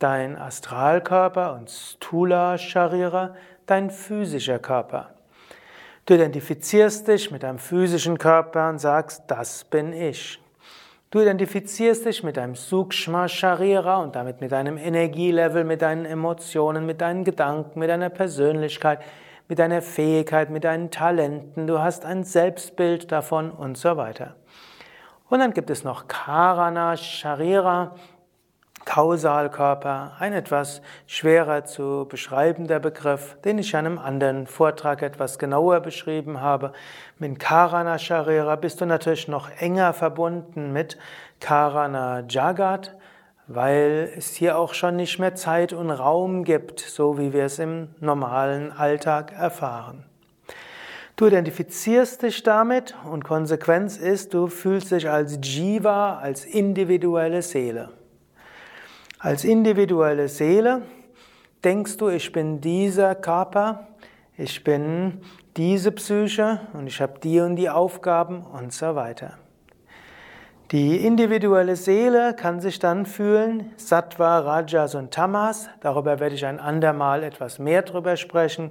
dein 0.00 0.36
Astralkörper 0.36 1.54
und 1.54 1.70
Stula 1.70 2.58
Sharira, 2.58 3.36
dein 3.66 3.90
physischer 3.90 4.58
Körper. 4.58 5.10
Du 6.06 6.14
identifizierst 6.14 7.06
dich 7.06 7.30
mit 7.30 7.44
deinem 7.44 7.60
physischen 7.60 8.18
Körper 8.18 8.68
und 8.70 8.78
sagst, 8.78 9.22
das 9.28 9.62
bin 9.62 9.92
ich. 9.92 10.40
Du 11.12 11.20
identifizierst 11.20 12.06
dich 12.06 12.22
mit 12.22 12.36
deinem 12.36 12.54
Sukshma 12.54 13.28
Sharira 13.28 13.98
und 13.98 14.16
damit 14.16 14.40
mit 14.40 14.52
deinem 14.52 14.76
Energielevel, 14.76 15.64
mit 15.64 15.82
deinen 15.82 16.04
Emotionen, 16.04 16.86
mit 16.86 17.00
deinen 17.00 17.24
Gedanken, 17.24 17.78
mit 17.78 17.90
deiner 17.90 18.10
Persönlichkeit, 18.10 19.00
mit 19.48 19.58
deiner 19.58 19.82
Fähigkeit, 19.82 20.50
mit 20.50 20.64
deinen 20.64 20.90
Talenten. 20.90 21.66
Du 21.66 21.80
hast 21.80 22.04
ein 22.04 22.24
Selbstbild 22.24 23.12
davon 23.12 23.50
und 23.50 23.76
so 23.76 23.96
weiter. 23.96 24.36
Und 25.28 25.38
dann 25.38 25.52
gibt 25.52 25.70
es 25.70 25.84
noch 25.84 26.08
Karana 26.08 26.96
Sharira, 26.96 27.94
Kausalkörper, 28.90 30.16
ein 30.18 30.32
etwas 30.32 30.82
schwerer 31.06 31.64
zu 31.64 32.06
beschreibender 32.08 32.80
Begriff, 32.80 33.36
den 33.44 33.58
ich 33.58 33.72
in 33.72 33.78
einem 33.78 33.98
anderen 34.00 34.48
Vortrag 34.48 35.02
etwas 35.02 35.38
genauer 35.38 35.78
beschrieben 35.78 36.40
habe. 36.40 36.72
Mit 37.16 37.38
Karana 37.38 37.98
Sharira 37.98 38.56
bist 38.56 38.80
du 38.80 38.86
natürlich 38.86 39.28
noch 39.28 39.48
enger 39.60 39.92
verbunden 39.92 40.72
mit 40.72 40.98
Karana 41.38 42.24
Jagat, 42.28 42.96
weil 43.46 44.12
es 44.16 44.34
hier 44.34 44.58
auch 44.58 44.74
schon 44.74 44.96
nicht 44.96 45.20
mehr 45.20 45.36
Zeit 45.36 45.72
und 45.72 45.92
Raum 45.92 46.42
gibt, 46.42 46.80
so 46.80 47.16
wie 47.16 47.32
wir 47.32 47.44
es 47.44 47.60
im 47.60 47.94
normalen 48.00 48.72
Alltag 48.72 49.30
erfahren. 49.30 50.04
Du 51.14 51.28
identifizierst 51.28 52.22
dich 52.22 52.42
damit 52.42 52.96
und 53.08 53.22
Konsequenz 53.22 53.98
ist, 53.98 54.34
du 54.34 54.48
fühlst 54.48 54.90
dich 54.90 55.08
als 55.08 55.38
Jiva, 55.40 56.18
als 56.18 56.44
individuelle 56.44 57.42
Seele. 57.42 57.99
Als 59.22 59.44
individuelle 59.44 60.28
Seele 60.28 60.80
denkst 61.62 61.98
du, 61.98 62.08
ich 62.08 62.32
bin 62.32 62.62
dieser 62.62 63.14
Körper, 63.14 63.88
ich 64.38 64.64
bin 64.64 65.20
diese 65.58 65.92
Psyche 65.92 66.60
und 66.72 66.86
ich 66.86 67.02
habe 67.02 67.20
die 67.22 67.38
und 67.40 67.56
die 67.56 67.68
Aufgaben 67.68 68.42
und 68.46 68.72
so 68.72 68.94
weiter. 68.94 69.34
Die 70.70 71.04
individuelle 71.04 71.76
Seele 71.76 72.32
kann 72.32 72.60
sich 72.60 72.78
dann 72.78 73.04
fühlen, 73.04 73.70
Sattva, 73.76 74.38
Rajas 74.38 74.94
und 74.94 75.10
Tamas, 75.10 75.68
darüber 75.80 76.18
werde 76.18 76.34
ich 76.34 76.46
ein 76.46 76.58
andermal 76.58 77.22
etwas 77.22 77.58
mehr 77.58 77.82
drüber 77.82 78.16
sprechen. 78.16 78.70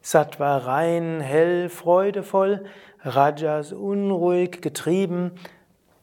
Sattva 0.00 0.58
rein, 0.58 1.18
hell, 1.20 1.68
freudevoll, 1.68 2.64
Rajas 3.02 3.72
unruhig, 3.72 4.62
getrieben, 4.62 5.32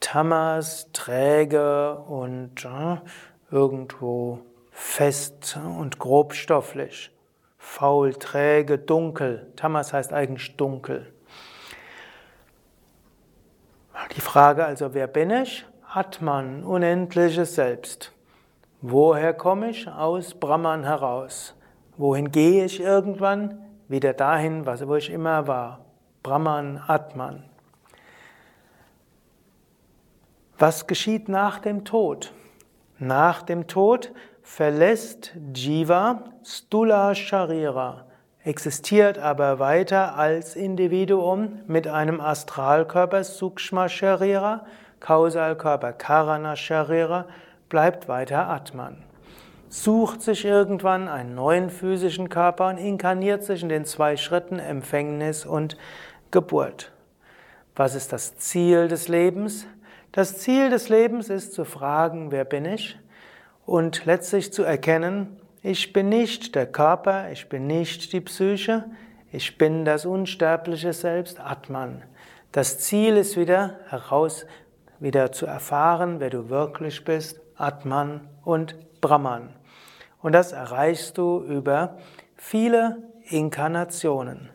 Tamas 0.01 0.89
träge 0.91 1.95
und 1.95 2.65
äh, 2.65 2.97
irgendwo 3.55 4.39
fest 4.71 5.57
und 5.79 5.97
grobstofflich, 5.97 7.09
faul, 7.57 8.13
träge, 8.13 8.77
dunkel. 8.77 9.49
Tamas 9.55 9.93
heißt 9.93 10.11
eigentlich 10.11 10.57
dunkel. 10.57 11.13
Die 14.15 14.21
Frage 14.21 14.65
also, 14.65 14.93
wer 14.93 15.07
bin 15.07 15.31
ich? 15.31 15.65
Atman, 15.87 16.65
unendliches 16.65 17.55
Selbst. 17.55 18.11
Woher 18.81 19.33
komme 19.33 19.69
ich? 19.69 19.87
Aus 19.87 20.33
Brahman 20.33 20.83
heraus. 20.83 21.55
Wohin 21.95 22.31
gehe 22.31 22.65
ich 22.65 22.81
irgendwann? 22.81 23.65
Wieder 23.87 24.11
dahin, 24.11 24.65
wo 24.65 24.95
ich 24.95 25.09
immer 25.09 25.47
war. 25.47 25.85
Brahman, 26.23 26.81
Atman. 26.85 27.45
Was 30.57 30.87
geschieht 30.87 31.29
nach 31.29 31.59
dem 31.59 31.85
Tod? 31.85 32.33
Nach 32.99 33.41
dem 33.41 33.67
Tod 33.67 34.13
verlässt 34.41 35.33
Jiva 35.53 36.23
Stula 36.45 37.13
Sharira, 37.13 38.05
existiert 38.43 39.17
aber 39.19 39.59
weiter 39.59 40.15
als 40.15 40.55
Individuum 40.55 41.59
mit 41.67 41.87
einem 41.87 42.21
Astralkörper 42.21 43.25
Sukshma 43.25 43.89
Sharira, 43.89 44.65
Kausalkörper 45.01 45.91
Karana 45.91 46.55
Sharira, 46.55 47.25
bleibt 47.67 48.07
weiter 48.07 48.47
Atman. 48.47 49.03
Sucht 49.67 50.21
sich 50.21 50.45
irgendwann 50.45 51.09
einen 51.09 51.35
neuen 51.35 51.69
physischen 51.69 52.29
Körper 52.29 52.69
und 52.69 52.77
inkarniert 52.77 53.43
sich 53.43 53.61
in 53.61 53.67
den 53.67 53.83
zwei 53.83 54.15
Schritten 54.15 54.57
Empfängnis 54.57 55.45
und 55.45 55.75
Geburt. 56.31 56.93
Was 57.75 57.93
ist 57.93 58.13
das 58.13 58.37
Ziel 58.37 58.87
des 58.87 59.09
Lebens? 59.09 59.67
Das 60.15 60.37
Ziel 60.37 60.69
des 60.69 60.87
Lebens 60.87 61.29
ist 61.29 61.53
zu 61.53 61.65
fragen, 61.65 62.31
wer 62.31 62.45
bin 62.45 62.63
ich? 62.63 62.97
Und 63.65 64.05
letztlich 64.05 64.53
zu 64.53 64.63
erkennen, 64.63 65.41
ich 65.61 65.91
bin 65.91 66.07
nicht 66.07 66.55
der 66.55 66.67
Körper, 66.67 67.31
ich 67.33 67.49
bin 67.49 67.67
nicht 67.67 68.13
die 68.13 68.21
Psyche, 68.21 68.85
ich 69.33 69.57
bin 69.57 69.83
das 69.83 70.05
unsterbliche 70.05 70.93
Selbst, 70.93 71.41
Atman. 71.41 72.01
Das 72.53 72.79
Ziel 72.79 73.17
ist 73.17 73.35
wieder 73.35 73.81
heraus, 73.89 74.45
wieder 75.01 75.33
zu 75.33 75.47
erfahren, 75.47 76.21
wer 76.21 76.29
du 76.29 76.47
wirklich 76.47 77.03
bist, 77.03 77.41
Atman 77.57 78.21
und 78.45 79.01
Brahman. 79.01 79.49
Und 80.21 80.31
das 80.31 80.53
erreichst 80.53 81.17
du 81.17 81.43
über 81.43 81.97
viele 82.37 83.03
Inkarnationen. 83.23 84.54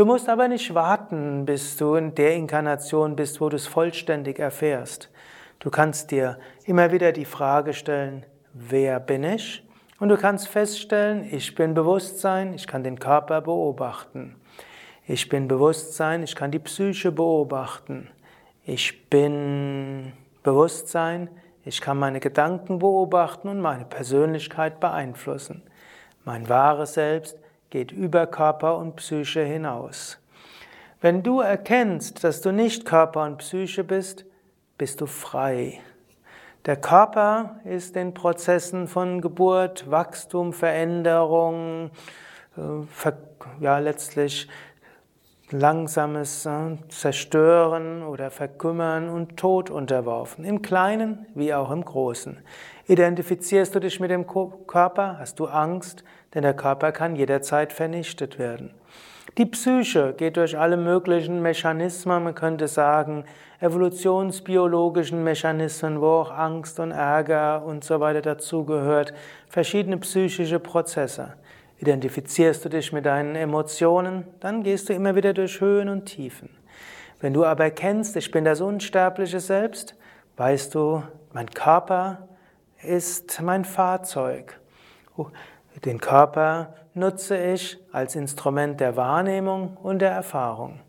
Du 0.00 0.06
musst 0.06 0.30
aber 0.30 0.48
nicht 0.48 0.72
warten, 0.74 1.44
bis 1.44 1.76
du 1.76 1.94
in 1.94 2.14
der 2.14 2.34
Inkarnation 2.34 3.16
bist, 3.16 3.38
wo 3.38 3.50
du 3.50 3.56
es 3.56 3.66
vollständig 3.66 4.38
erfährst. 4.38 5.10
Du 5.58 5.68
kannst 5.68 6.10
dir 6.10 6.38
immer 6.64 6.90
wieder 6.90 7.12
die 7.12 7.26
Frage 7.26 7.74
stellen, 7.74 8.24
wer 8.54 8.98
bin 8.98 9.24
ich? 9.24 9.62
Und 9.98 10.08
du 10.08 10.16
kannst 10.16 10.48
feststellen, 10.48 11.28
ich 11.30 11.54
bin 11.54 11.74
Bewusstsein, 11.74 12.54
ich 12.54 12.66
kann 12.66 12.82
den 12.82 12.98
Körper 12.98 13.42
beobachten. 13.42 14.36
Ich 15.06 15.28
bin 15.28 15.48
Bewusstsein, 15.48 16.22
ich 16.22 16.34
kann 16.34 16.50
die 16.50 16.60
Psyche 16.60 17.12
beobachten. 17.12 18.08
Ich 18.64 19.10
bin 19.10 20.14
Bewusstsein, 20.42 21.28
ich 21.62 21.82
kann 21.82 21.98
meine 21.98 22.20
Gedanken 22.20 22.78
beobachten 22.78 23.50
und 23.50 23.60
meine 23.60 23.84
Persönlichkeit 23.84 24.80
beeinflussen. 24.80 25.62
Mein 26.24 26.48
wahres 26.48 26.94
Selbst 26.94 27.36
geht 27.70 27.92
über 27.92 28.26
Körper 28.26 28.76
und 28.76 28.96
Psyche 28.96 29.42
hinaus. 29.42 30.18
Wenn 31.00 31.22
du 31.22 31.40
erkennst, 31.40 32.22
dass 32.24 32.42
du 32.42 32.52
nicht 32.52 32.84
Körper 32.84 33.24
und 33.24 33.38
Psyche 33.38 33.84
bist, 33.84 34.26
bist 34.76 35.00
du 35.00 35.06
frei. 35.06 35.80
Der 36.66 36.76
Körper 36.76 37.60
ist 37.64 37.96
in 37.96 38.12
Prozessen 38.12 38.86
von 38.86 39.22
Geburt, 39.22 39.90
Wachstum, 39.90 40.52
Veränderung, 40.52 41.90
äh, 42.58 43.12
ja 43.60 43.78
letztlich 43.78 44.46
langsames 45.50 46.44
äh, 46.44 46.76
Zerstören 46.88 48.02
oder 48.02 48.30
Verkümmern 48.30 49.08
und 49.08 49.36
Tod 49.36 49.70
unterworfen, 49.70 50.44
im 50.44 50.60
Kleinen 50.60 51.26
wie 51.34 51.54
auch 51.54 51.70
im 51.70 51.84
Großen. 51.84 52.38
Identifizierst 52.90 53.72
du 53.72 53.78
dich 53.78 54.00
mit 54.00 54.10
dem 54.10 54.26
Körper, 54.26 55.16
hast 55.20 55.38
du 55.38 55.46
Angst, 55.46 56.02
denn 56.34 56.42
der 56.42 56.54
Körper 56.54 56.90
kann 56.90 57.14
jederzeit 57.14 57.72
vernichtet 57.72 58.36
werden. 58.36 58.74
Die 59.38 59.46
Psyche 59.46 60.12
geht 60.12 60.36
durch 60.36 60.58
alle 60.58 60.76
möglichen 60.76 61.40
Mechanismen, 61.40 62.24
man 62.24 62.34
könnte 62.34 62.66
sagen, 62.66 63.26
evolutionsbiologischen 63.60 65.22
Mechanismen, 65.22 66.00
wo 66.00 66.06
auch 66.06 66.32
Angst 66.32 66.80
und 66.80 66.90
Ärger 66.90 67.64
und 67.64 67.84
so 67.84 68.00
weiter 68.00 68.22
dazugehört, 68.22 69.14
verschiedene 69.48 69.98
psychische 69.98 70.58
Prozesse. 70.58 71.34
Identifizierst 71.78 72.64
du 72.64 72.70
dich 72.70 72.92
mit 72.92 73.06
deinen 73.06 73.36
Emotionen, 73.36 74.24
dann 74.40 74.64
gehst 74.64 74.88
du 74.88 74.94
immer 74.94 75.14
wieder 75.14 75.32
durch 75.32 75.60
Höhen 75.60 75.88
und 75.88 76.06
Tiefen. 76.06 76.50
Wenn 77.20 77.34
du 77.34 77.44
aber 77.44 77.70
kennst, 77.70 78.16
ich 78.16 78.32
bin 78.32 78.44
das 78.44 78.60
unsterbliche 78.60 79.38
Selbst, 79.38 79.94
weißt 80.36 80.74
du, 80.74 81.04
mein 81.32 81.48
Körper 81.50 82.26
ist 82.82 83.40
mein 83.42 83.64
Fahrzeug. 83.64 84.60
Den 85.84 86.00
Körper 86.00 86.74
nutze 86.94 87.36
ich 87.36 87.78
als 87.92 88.16
Instrument 88.16 88.80
der 88.80 88.96
Wahrnehmung 88.96 89.76
und 89.76 90.00
der 90.00 90.10
Erfahrung. 90.10 90.80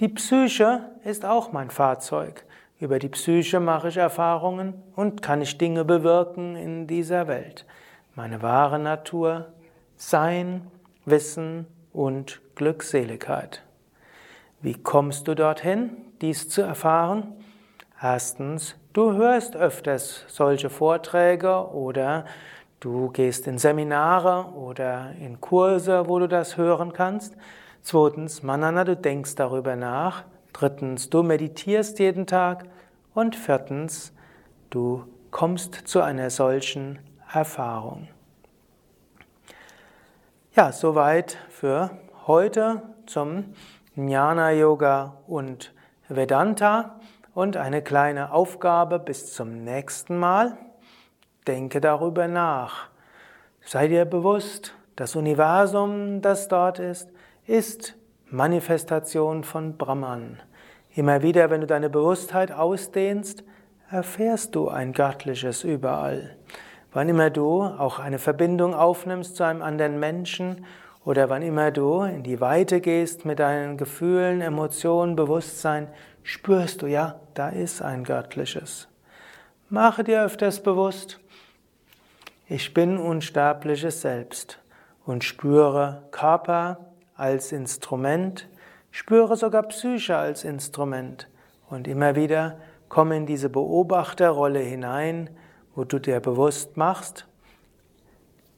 Die 0.00 0.08
Psyche 0.08 0.90
ist 1.04 1.24
auch 1.24 1.52
mein 1.52 1.70
Fahrzeug. 1.70 2.44
Über 2.78 2.98
die 2.98 3.08
Psyche 3.08 3.60
mache 3.60 3.88
ich 3.88 3.98
Erfahrungen 3.98 4.82
und 4.96 5.20
kann 5.20 5.42
ich 5.42 5.58
Dinge 5.58 5.84
bewirken 5.84 6.56
in 6.56 6.86
dieser 6.86 7.28
Welt. 7.28 7.66
Meine 8.14 8.40
wahre 8.42 8.78
Natur, 8.78 9.52
Sein, 9.96 10.70
Wissen 11.04 11.66
und 11.92 12.40
Glückseligkeit. 12.54 13.62
Wie 14.62 14.74
kommst 14.74 15.28
du 15.28 15.34
dorthin, 15.34 15.90
dies 16.20 16.48
zu 16.48 16.62
erfahren? 16.62 17.34
Erstens, 18.00 18.76
du 18.92 19.12
hörst 19.12 19.56
öfters 19.56 20.24
solche 20.28 20.70
Vorträge 20.70 21.70
oder 21.72 22.24
Du 22.80 23.10
gehst 23.10 23.46
in 23.46 23.58
Seminare 23.58 24.54
oder 24.54 25.12
in 25.20 25.38
Kurse, 25.38 26.08
wo 26.08 26.18
du 26.18 26.26
das 26.26 26.56
hören 26.56 26.94
kannst. 26.94 27.36
Zweitens, 27.82 28.42
Manana, 28.42 28.84
du 28.84 28.96
denkst 28.96 29.34
darüber 29.34 29.76
nach. 29.76 30.24
Drittens, 30.54 31.10
du 31.10 31.22
meditierst 31.22 31.98
jeden 31.98 32.26
Tag. 32.26 32.64
Und 33.12 33.36
viertens, 33.36 34.14
du 34.70 35.04
kommst 35.30 35.74
zu 35.74 36.00
einer 36.00 36.30
solchen 36.30 37.00
Erfahrung. 37.30 38.08
Ja, 40.56 40.72
soweit 40.72 41.36
für 41.50 41.90
heute 42.26 42.80
zum 43.04 43.52
Jnana 43.94 44.52
Yoga 44.52 45.18
und 45.26 45.74
Vedanta 46.08 46.98
und 47.34 47.56
eine 47.56 47.82
kleine 47.82 48.32
Aufgabe 48.32 48.98
bis 48.98 49.34
zum 49.34 49.64
nächsten 49.64 50.18
Mal. 50.18 50.56
Denke 51.46 51.80
darüber 51.80 52.28
nach. 52.28 52.88
Sei 53.62 53.88
dir 53.88 54.04
bewusst, 54.04 54.74
das 54.96 55.16
Universum, 55.16 56.22
das 56.22 56.48
dort 56.48 56.78
ist, 56.78 57.10
ist 57.46 57.96
Manifestation 58.26 59.44
von 59.44 59.76
Brahman. 59.76 60.40
Immer 60.94 61.22
wieder, 61.22 61.50
wenn 61.50 61.60
du 61.60 61.66
deine 61.66 61.90
Bewusstheit 61.90 62.52
ausdehnst, 62.52 63.44
erfährst 63.90 64.54
du 64.54 64.68
ein 64.68 64.92
göttliches 64.92 65.64
überall. 65.64 66.36
Wann 66.92 67.08
immer 67.08 67.30
du 67.30 67.62
auch 67.62 67.98
eine 67.98 68.18
Verbindung 68.18 68.74
aufnimmst 68.74 69.36
zu 69.36 69.44
einem 69.44 69.62
anderen 69.62 70.00
Menschen 70.00 70.66
oder 71.04 71.30
wann 71.30 71.42
immer 71.42 71.70
du 71.70 72.02
in 72.02 72.22
die 72.22 72.40
Weite 72.40 72.80
gehst 72.80 73.24
mit 73.24 73.38
deinen 73.38 73.76
Gefühlen, 73.76 74.40
Emotionen, 74.40 75.16
Bewusstsein, 75.16 75.88
spürst 76.22 76.82
du, 76.82 76.86
ja, 76.86 77.20
da 77.34 77.48
ist 77.48 77.82
ein 77.82 78.04
göttliches. 78.04 78.88
Mache 79.68 80.04
dir 80.04 80.24
öfters 80.24 80.62
bewusst, 80.62 81.20
ich 82.48 82.74
bin 82.74 82.98
unsterbliches 82.98 84.00
Selbst 84.00 84.58
und 85.04 85.22
spüre 85.22 86.02
Körper 86.10 86.78
als 87.14 87.52
Instrument, 87.52 88.48
spüre 88.90 89.36
sogar 89.36 89.62
Psyche 89.64 90.16
als 90.16 90.44
Instrument 90.44 91.28
und 91.68 91.86
immer 91.86 92.16
wieder 92.16 92.58
komme 92.88 93.16
in 93.16 93.26
diese 93.26 93.48
Beobachterrolle 93.48 94.58
hinein, 94.58 95.30
wo 95.74 95.84
du 95.84 95.98
dir 95.98 96.20
bewusst 96.20 96.76
machst, 96.76 97.26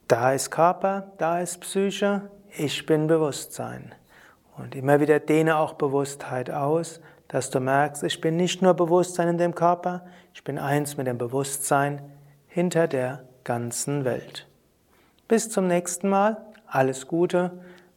da 0.08 0.32
ist 0.32 0.50
Körper, 0.50 1.12
da 1.18 1.40
ist 1.40 1.60
Psyche, 1.60 2.30
ich 2.50 2.84
bin 2.84 3.06
Bewusstsein. 3.06 3.94
Und 4.58 4.74
immer 4.74 5.00
wieder 5.00 5.20
dehne 5.20 5.56
auch 5.56 5.74
Bewusstheit 5.74 6.50
aus, 6.50 7.00
dass 7.32 7.50
du 7.50 7.58
merkst, 7.58 8.04
ich 8.04 8.20
bin 8.20 8.36
nicht 8.36 8.62
nur 8.62 8.74
Bewusstsein 8.74 9.26
in 9.28 9.38
dem 9.38 9.54
Körper, 9.54 10.02
ich 10.34 10.44
bin 10.44 10.58
eins 10.58 10.98
mit 10.98 11.06
dem 11.06 11.16
Bewusstsein 11.18 12.02
hinter 12.46 12.86
der 12.86 13.24
ganzen 13.42 14.04
Welt. 14.04 14.46
Bis 15.28 15.48
zum 15.50 15.66
nächsten 15.66 16.10
Mal, 16.10 16.36
alles 16.66 17.08
Gute. 17.08 17.52